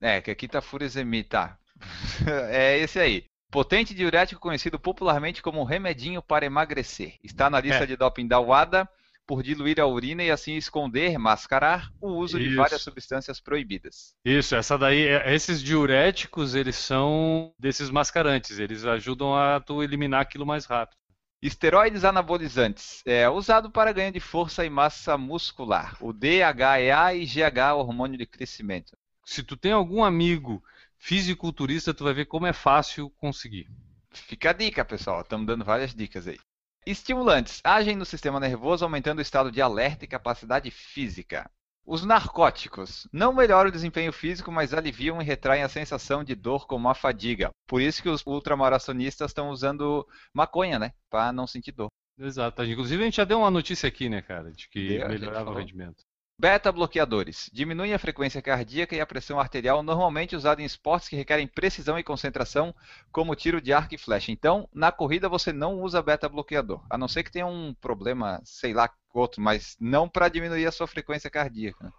[0.00, 1.56] É, que aqui tá furesemide, tá.
[2.50, 3.24] é esse aí.
[3.50, 7.14] Potente diurético conhecido popularmente como remedinho para emagrecer.
[7.22, 7.86] Está na lista É.
[7.86, 8.88] de doping da WADA
[9.26, 12.56] por diluir a urina e assim esconder, mascarar o uso de Isso.
[12.56, 14.14] várias substâncias proibidas.
[14.24, 20.22] Isso, essa daí, é- esses diuréticos, eles são desses mascarantes, eles ajudam a tu eliminar
[20.22, 20.96] aquilo mais rápido.
[21.42, 23.02] Esteroides anabolizantes.
[23.04, 25.96] É usado para ganho de força e massa muscular.
[26.00, 28.96] O DHEA e GH, hormônio de crescimento.
[29.24, 30.62] Se tu tem algum amigo
[30.96, 33.68] fisiculturista, tu vai ver como é fácil conseguir.
[34.12, 35.22] Fica a dica, pessoal.
[35.22, 36.38] Estamos dando várias dicas aí.
[36.86, 41.50] Estimulantes agem no sistema nervoso, aumentando o estado de alerta e capacidade física.
[41.84, 46.66] Os narcóticos não melhoram o desempenho físico, mas aliviam e retraem a sensação de dor
[46.66, 47.50] como a fadiga.
[47.66, 50.92] Por isso que os ultramaratonistas estão usando maconha, né?
[51.10, 51.88] Para não sentir dor.
[52.18, 52.62] Exato.
[52.62, 55.54] Inclusive a gente já deu uma notícia aqui, né, cara, de que Deu, melhorava o
[55.54, 56.04] rendimento.
[56.42, 57.48] Beta-bloqueadores.
[57.52, 61.96] Diminuem a frequência cardíaca e a pressão arterial, normalmente usado em esportes que requerem precisão
[61.96, 62.74] e concentração,
[63.12, 64.32] como tiro de arco e flecha.
[64.32, 68.74] Então, na corrida você não usa beta-bloqueador, a não ser que tenha um problema, sei
[68.74, 71.92] lá, outro, mas não para diminuir a sua frequência cardíaca.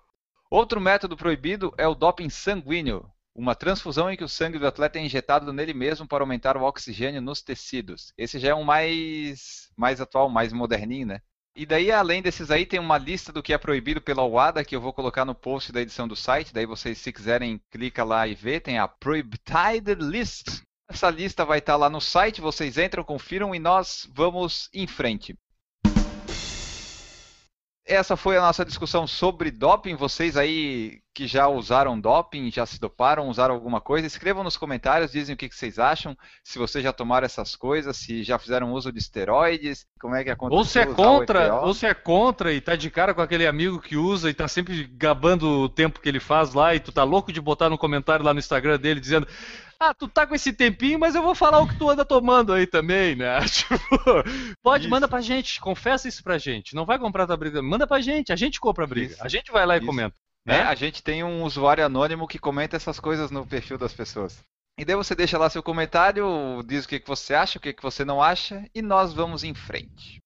[0.52, 5.00] Outro método proibido é o doping sanguíneo, uma transfusão em que o sangue do atleta
[5.00, 8.12] é injetado nele mesmo para aumentar o oxigênio nos tecidos.
[8.18, 11.22] Esse já é um mais, mais atual, mais moderninho, né?
[11.56, 14.76] E daí, além desses aí, tem uma lista do que é proibido pela OADA, que
[14.76, 16.52] eu vou colocar no post da edição do site.
[16.52, 18.60] Daí vocês, se quiserem, clica lá e vê.
[18.60, 20.64] Tem a Prohibited List.
[20.90, 25.38] Essa lista vai estar lá no site, vocês entram, confiram e nós vamos em frente.
[27.86, 29.96] Essa foi a nossa discussão sobre doping.
[29.96, 35.12] Vocês aí que já usaram doping, já se doparam, usaram alguma coisa, escrevam nos comentários,
[35.12, 38.72] dizem o que que vocês acham, se vocês já tomaram essas coisas, se já fizeram
[38.72, 40.58] uso de esteroides, como é que aconteceu.
[40.58, 43.80] Ou se é contra, ou se é contra e tá de cara com aquele amigo
[43.80, 47.04] que usa e tá sempre gabando o tempo que ele faz lá e tu tá
[47.04, 49.28] louco de botar no comentário lá no Instagram dele dizendo
[49.86, 52.54] Ah, tu tá com esse tempinho, mas eu vou falar o que tu anda tomando
[52.54, 53.38] aí também, né?
[53.52, 53.78] Tipo,
[54.64, 54.90] pode, Isso.
[54.90, 56.74] manda pra gente, confessa isso pra gente.
[56.74, 59.14] Não vai comprar tua briga, manda pra gente, a gente compra a briga.
[59.14, 59.24] Isso.
[59.24, 59.86] A gente vai lá e Isso.
[59.86, 60.16] comenta.
[60.46, 60.60] né?
[60.60, 60.64] Né?
[60.64, 64.42] A gente tem um usuário anônimo que comenta essas coisas no perfil das pessoas.
[64.80, 67.74] E daí você deixa lá seu comentário, diz o que, que você acha, o que,
[67.74, 70.23] que você não acha, e nós vamos em frente.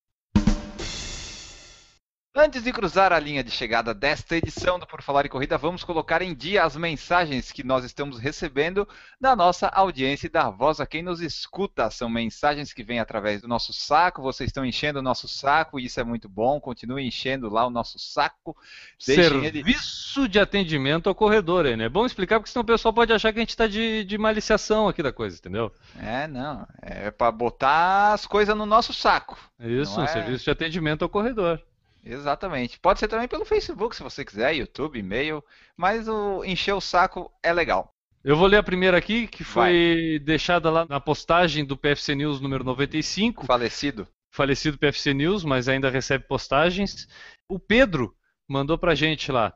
[2.39, 5.83] Antes de cruzar a linha de chegada desta edição do Por Falar em Corrida, vamos
[5.83, 8.87] colocar em dia as mensagens que nós estamos recebendo
[9.19, 11.89] da nossa audiência e da voz a quem nos escuta.
[11.89, 15.85] São mensagens que vêm através do nosso saco, vocês estão enchendo o nosso saco e
[15.85, 16.61] isso é muito bom.
[16.61, 18.55] Continue enchendo lá o nosso saco.
[19.03, 21.85] Deixem ele- Serviço de atendimento ao corredor, né?
[21.85, 24.15] É bom explicar, porque senão o pessoal pode achar que a gente tá de, de
[24.15, 25.71] maliciação aqui da coisa, entendeu?
[25.99, 26.67] É, não.
[26.83, 29.39] É para botar as coisas no nosso saco.
[29.59, 30.07] Isso, um é?
[30.07, 31.59] serviço de atendimento ao corredor.
[32.03, 32.79] Exatamente.
[32.79, 35.43] Pode ser também pelo Facebook, se você quiser, YouTube, e-mail.
[35.75, 37.93] Mas o encher o saco é legal.
[38.23, 42.41] Eu vou ler a primeira aqui, que foi deixada lá na postagem do PFC News
[42.41, 43.45] número 95.
[43.45, 44.07] Falecido.
[44.29, 47.07] falecido PFC News, mas ainda recebe postagens.
[47.47, 48.13] O Pedro
[48.47, 49.53] mandou pra gente lá.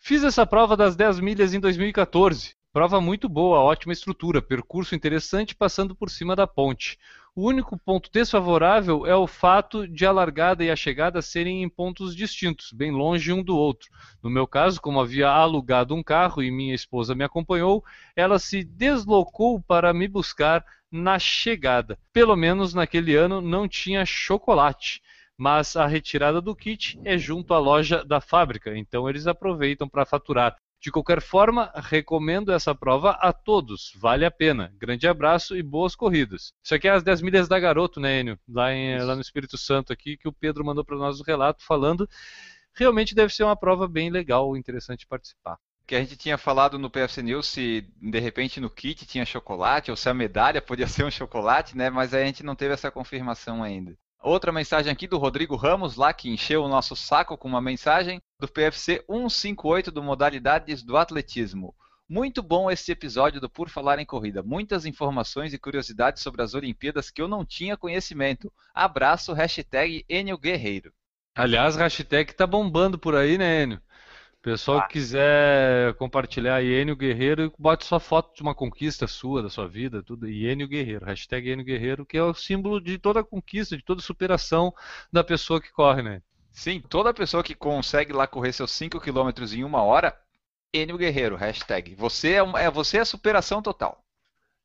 [0.00, 2.54] Fiz essa prova das 10 milhas em 2014.
[2.72, 6.98] Prova muito boa, ótima estrutura, percurso interessante passando por cima da ponte.
[7.36, 11.68] O único ponto desfavorável é o fato de a largada e a chegada serem em
[11.68, 13.90] pontos distintos, bem longe um do outro.
[14.22, 18.62] No meu caso, como havia alugado um carro e minha esposa me acompanhou, ela se
[18.62, 21.98] deslocou para me buscar na chegada.
[22.12, 25.02] Pelo menos naquele ano não tinha chocolate,
[25.36, 30.06] mas a retirada do kit é junto à loja da fábrica, então eles aproveitam para
[30.06, 30.56] faturar.
[30.84, 34.70] De qualquer forma, recomendo essa prova a todos, vale a pena.
[34.76, 36.52] Grande abraço e boas corridas.
[36.62, 38.38] Isso aqui é as 10 milhas da Garoto, né, Enio?
[38.46, 41.64] Lá, em- lá no Espírito Santo aqui, que o Pedro mandou para nós o relato
[41.64, 42.06] falando.
[42.74, 45.56] Realmente deve ser uma prova bem legal, interessante participar.
[45.86, 49.90] Que a gente tinha falado no PFC News se de repente no kit tinha chocolate
[49.90, 51.88] ou se a medalha podia ser um chocolate, né?
[51.88, 53.96] Mas a gente não teve essa confirmação ainda.
[54.24, 58.22] Outra mensagem aqui do Rodrigo Ramos, lá que encheu o nosso saco com uma mensagem
[58.40, 61.74] do PFC 158 do Modalidades do Atletismo.
[62.08, 64.42] Muito bom esse episódio do Por Falar em Corrida.
[64.42, 68.50] Muitas informações e curiosidades sobre as Olimpíadas que eu não tinha conhecimento.
[68.72, 70.90] Abraço, hashtag Enio Guerreiro.
[71.34, 73.82] Aliás, hashtag tá bombando por aí, né, Enio?
[74.44, 79.48] Pessoal que quiser compartilhar aí, Enio Guerreiro, bote sua foto de uma conquista sua, da
[79.48, 80.28] sua vida, tudo.
[80.28, 84.70] Enio Guerreiro, hashtag Enio Guerreiro, que é o símbolo de toda conquista, de toda superação
[85.10, 86.20] da pessoa que corre, né?
[86.52, 90.14] Sim, toda pessoa que consegue lá correr seus 5 km em uma hora,
[90.74, 91.94] Enio Guerreiro, hashtag.
[91.94, 94.04] Você é, é, você é superação total.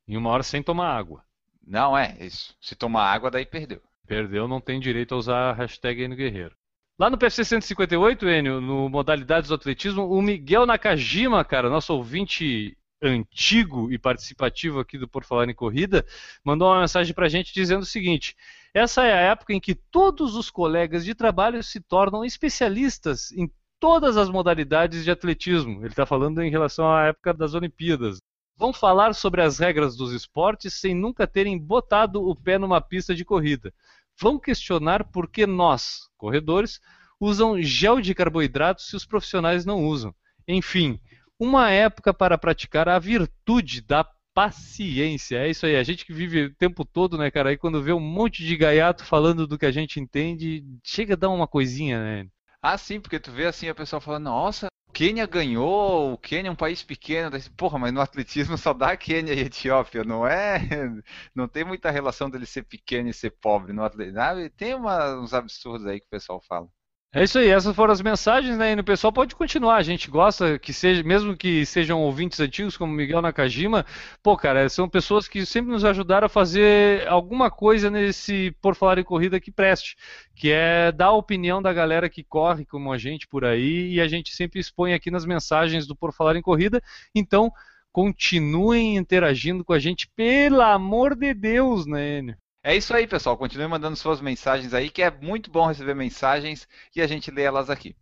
[0.06, 1.24] Em uma hora sem tomar água.
[1.66, 2.54] Não é isso.
[2.60, 3.80] Se tomar água, daí perdeu.
[4.06, 6.59] Perdeu, não tem direito a usar a hashtag Enio Guerreiro.
[7.00, 12.76] Lá no PFC 158, Enio, no Modalidades do Atletismo, o Miguel Nakajima, cara, nosso ouvinte
[13.02, 16.04] antigo e participativo aqui do Por Falar em Corrida,
[16.44, 18.36] mandou uma mensagem pra gente dizendo o seguinte:
[18.74, 23.50] essa é a época em que todos os colegas de trabalho se tornam especialistas em
[23.80, 25.80] todas as modalidades de atletismo.
[25.80, 28.18] Ele está falando em relação à época das Olimpíadas.
[28.58, 33.14] Vão falar sobre as regras dos esportes sem nunca terem botado o pé numa pista
[33.14, 33.72] de corrida.
[34.18, 36.80] Vão questionar por que nós, corredores,
[37.20, 40.14] usam gel de carboidrato se os profissionais não usam.
[40.48, 40.98] Enfim,
[41.38, 44.04] uma época para praticar a virtude da
[44.34, 45.38] paciência.
[45.38, 47.50] É isso aí, a gente que vive o tempo todo, né, cara?
[47.50, 51.16] Aí quando vê um monte de gaiato falando do que a gente entende, chega a
[51.16, 52.26] dar uma coisinha, né?
[52.62, 54.69] Ah, sim, porque tu vê assim a pessoa falando, nossa,
[55.00, 57.30] Quênia ganhou, o Quênia é um país pequeno.
[57.56, 60.58] Porra, mas no atletismo só dá Quênia e Etiópia, não é?
[61.34, 64.50] Não tem muita relação dele ser pequeno e ser pobre no atletismo.
[64.58, 66.68] Tem uma- uns absurdos aí que o pessoal fala.
[67.12, 68.72] É isso aí, essas foram as mensagens, né?
[68.72, 69.76] E o pessoal pode continuar.
[69.76, 73.84] A gente gosta que seja, mesmo que sejam ouvintes antigos como Miguel Nakajima,
[74.22, 79.00] pô, cara, são pessoas que sempre nos ajudaram a fazer alguma coisa nesse Por Falar
[79.00, 79.96] em Corrida que preste,
[80.36, 84.00] que é dar a opinião da galera que corre como a gente por aí, e
[84.00, 86.80] a gente sempre expõe aqui nas mensagens do Por Falar em Corrida.
[87.12, 87.52] Então,
[87.90, 92.49] continuem interagindo com a gente, pelo amor de Deus, né, Enio?
[92.62, 93.38] É isso aí, pessoal.
[93.38, 97.42] Continue mandando suas mensagens aí, que é muito bom receber mensagens e a gente lê
[97.42, 97.96] elas aqui.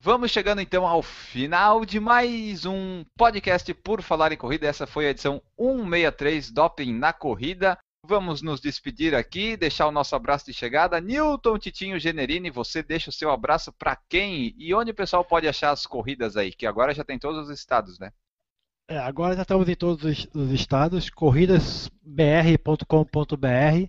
[0.00, 4.68] Vamos chegando então ao final de mais um podcast por falar em corrida.
[4.68, 7.76] Essa foi a edição 163 Doping na Corrida.
[8.04, 11.00] Vamos nos despedir aqui, deixar o nosso abraço de chegada.
[11.00, 15.46] Newton Titinho Generini, você deixa o seu abraço para quem e onde o pessoal pode
[15.48, 16.52] achar as corridas aí?
[16.52, 18.12] Que agora já tem todos os estados, né?
[18.88, 23.88] É, agora já estamos em todos os, os estados, corridasbr.com.br,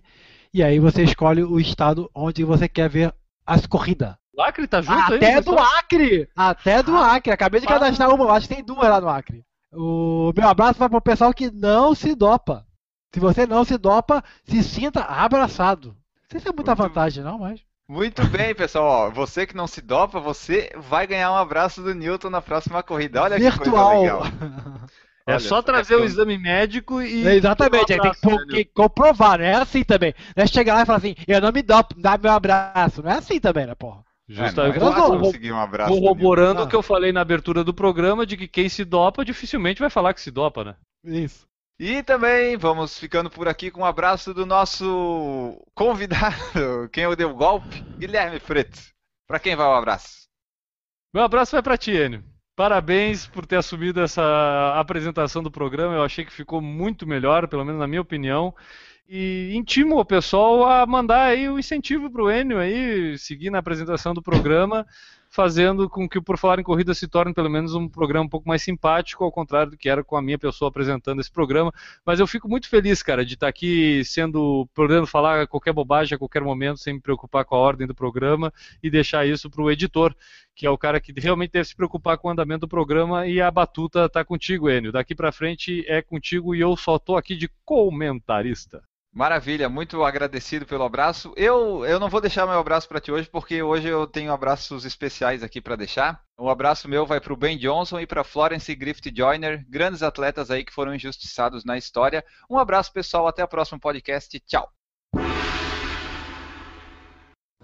[0.52, 3.14] e aí você escolhe o estado onde você quer ver
[3.44, 4.14] as corridas.
[4.36, 5.16] O Acre tá junto aí?
[5.16, 5.56] Até pessoal?
[5.56, 6.28] do Acre!
[6.34, 7.32] Até do Acre!
[7.32, 9.44] Acabei de cadastrar uma, acho que tem duas lá no Acre.
[9.72, 12.66] O meu abraço vai pro pessoal que não se dopa.
[13.12, 15.88] Se você não se dopa, se sinta abraçado.
[15.88, 15.94] Não
[16.30, 17.60] sei se é muita Muito- vantagem, não, mas.
[17.88, 19.08] Muito bem, pessoal.
[19.08, 22.82] Ó, você que não se dopa, você vai ganhar um abraço do Newton na próxima
[22.82, 23.22] corrida.
[23.22, 23.90] Olha que Virtual.
[23.98, 24.22] coisa legal.
[25.26, 27.26] É Olha só só, trazer é o que exame médico e.
[27.26, 30.14] É, Exatamente, aí tem que, Um pro- que comprovar, não é assim também.
[30.36, 33.02] Não é chegar lá e falar assim, eu não me dopo, dá meu abraço.
[33.02, 34.02] Não é assim também, né, porra?
[34.28, 34.78] É, Justamente.
[34.78, 35.94] é um abraço.
[35.94, 36.64] Corroborando Ah.
[36.64, 39.88] o que eu falei na abertura do programa de que quem se dopa dificilmente vai
[39.88, 40.74] falar que se dopa, né?
[41.02, 41.46] Isso.
[41.78, 47.26] E também vamos ficando por aqui com um abraço do nosso convidado, quem eu dei
[47.26, 48.92] o golpe, Guilherme Freitas.
[49.26, 50.28] Pra quem vai o abraço?
[51.12, 52.22] Meu abraço vai pra ti, Enio.
[52.54, 55.94] Parabéns por ter assumido essa apresentação do programa.
[55.94, 58.54] Eu achei que ficou muito melhor, pelo menos na minha opinião.
[59.08, 64.14] E intimo o pessoal a mandar aí o incentivo pro Enio aí, seguir na apresentação
[64.14, 64.86] do programa,
[65.34, 68.28] fazendo com que o Por Falar em Corrida se torne pelo menos um programa um
[68.28, 71.72] pouco mais simpático, ao contrário do que era com a minha pessoa apresentando esse programa.
[72.06, 76.18] Mas eu fico muito feliz, cara, de estar aqui sendo, podendo falar qualquer bobagem a
[76.18, 80.14] qualquer momento, sem me preocupar com a ordem do programa e deixar isso pro editor
[80.54, 83.40] que é o cara que realmente deve se preocupar com o andamento do programa e
[83.40, 84.92] a batuta tá contigo, Enio.
[84.92, 88.80] Daqui pra frente é contigo e eu só tô aqui de comentarista.
[89.14, 91.32] Maravilha, muito agradecido pelo abraço.
[91.36, 94.84] Eu, eu não vou deixar meu abraço para ti hoje, porque hoje eu tenho abraços
[94.84, 96.20] especiais aqui para deixar.
[96.36, 100.50] O abraço meu vai para o Ben Johnson e para Florence Griffith Joyner, grandes atletas
[100.50, 102.24] aí que foram injustiçados na história.
[102.50, 104.40] Um abraço pessoal, até o próximo podcast.
[104.40, 104.68] Tchau.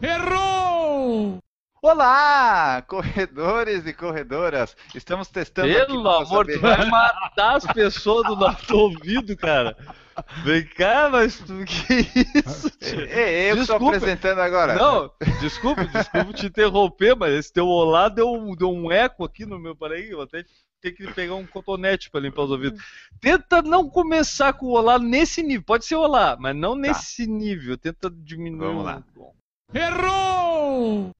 [0.00, 0.49] Errou!
[1.82, 4.76] Olá, corredores e corredoras.
[4.94, 9.74] Estamos testando aqui Pelo amor, saber- tu vai matar as pessoas do nosso ouvido, cara.
[10.44, 12.00] Vem cá, mas tu que
[12.46, 12.68] isso?
[12.78, 13.00] tio?
[13.08, 13.96] É, eu que Desculpa.
[13.96, 14.74] apresentando agora.
[14.74, 15.10] Não,
[15.40, 19.58] desculpa, desculpa te interromper, mas esse teu olá deu, um- deu um eco aqui no
[19.58, 19.74] meu.
[19.74, 20.44] Peraí, eu até
[20.82, 22.78] ter que pegar um cotonete para limpar os ouvidos.
[23.22, 25.62] Tenta não começar com o olá nesse nível.
[25.64, 27.78] Pode ser olá, mas não nesse nível.
[27.78, 28.66] Tenta diminuir.
[28.66, 29.02] Vamos um- lá.
[29.72, 31.10] Errou!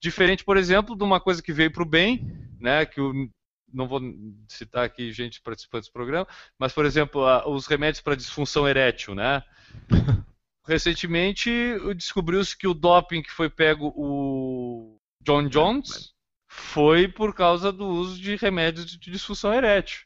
[0.00, 2.24] Diferente, por exemplo, de uma coisa que veio para o bem,
[2.60, 2.86] né?
[2.86, 3.12] Que eu
[3.72, 4.00] não vou
[4.48, 6.26] citar aqui gente participante do programa,
[6.58, 9.42] mas, por exemplo, os remédios para disfunção erétil, né?
[10.66, 11.50] Recentemente
[11.96, 16.12] descobriu-se que o doping que foi pego o John Jones
[16.46, 20.00] foi por causa do uso de remédios de disfunção erétil.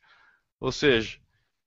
[0.61, 1.18] Ou seja,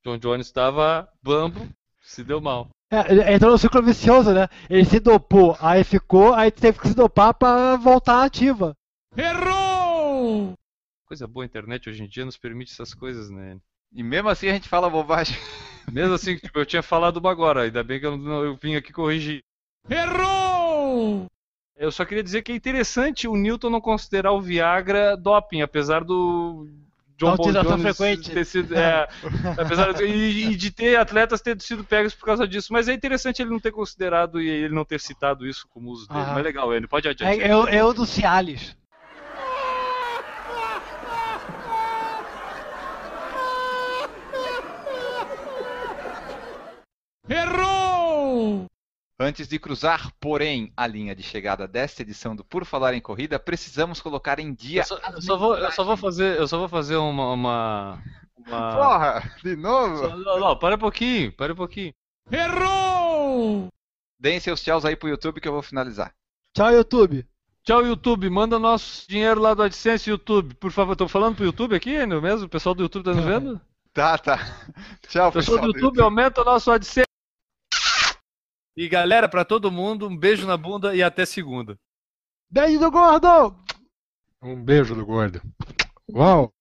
[0.03, 1.67] John Jones estava bambo,
[2.05, 2.69] se deu mal.
[2.91, 4.47] É, entrou no ciclo vicioso, né?
[4.69, 8.73] Ele se dopou, aí ficou, aí teve que se dopar pra voltar ativa.
[9.17, 10.53] Errou!
[11.07, 13.57] Coisa boa, a internet hoje em dia nos permite essas coisas, né?
[13.93, 15.35] E mesmo assim a gente fala bobagem.
[15.91, 18.75] Mesmo assim, tipo, eu tinha falado uma agora, ainda bem que eu, não- eu vim
[18.75, 19.43] aqui corrigir.
[19.87, 21.27] Errou!
[21.77, 26.03] Eu só queria dizer que é interessante o Newton não considerar o Viagra doping, apesar
[26.03, 26.67] do
[27.17, 28.31] John utilização Jones frequente.
[28.31, 29.07] ter sido, é,
[29.57, 32.73] apesar de, e, e de ter atletas ter sido pegos por causa disso.
[32.73, 36.07] Mas é interessante ele não ter considerado e ele não ter citado isso como uso
[36.07, 36.19] dele.
[36.27, 36.33] Ah.
[36.33, 37.41] Mas legal, ele pode adiante.
[37.41, 38.75] É, é, o- é o do Cialis.
[47.29, 47.84] Errou!
[49.17, 53.39] Antes de cruzar, porém, a linha de chegada desta edição do Por Falar em Corrida,
[53.39, 54.81] precisamos colocar em dia.
[54.81, 58.03] Eu só, eu só vou, eu só vou fazer, eu só vou fazer uma, uma,
[58.37, 59.97] uma- Porra, de novo?
[59.97, 61.93] Só- Não, não, para um pouquinho, para um pouquinho.
[62.29, 63.69] Errou!
[64.19, 66.13] Deem seus tchauz aí pro YouTube que eu vou finalizar.
[66.53, 67.25] Tchau, YouTube.
[67.63, 68.29] Tchau, YouTube.
[68.29, 70.55] Manda nosso dinheiro lá do AdSense YouTube.
[70.55, 72.47] Por favor, tô falando pro YouTube aqui, ainda mesmo?
[72.47, 73.61] O pessoal do YouTube tá nos vendo?
[73.95, 74.35] Tá, tá.
[75.07, 77.04] Tchau, Pessoal do YouTube, aumenta o nosso AdSense.
[78.77, 81.77] E galera, pra todo mundo, um beijo na bunda e até segunda.
[82.49, 83.55] Beijo do gordo!
[84.41, 85.41] Um beijo do gordo.
[86.11, 86.54] Uau!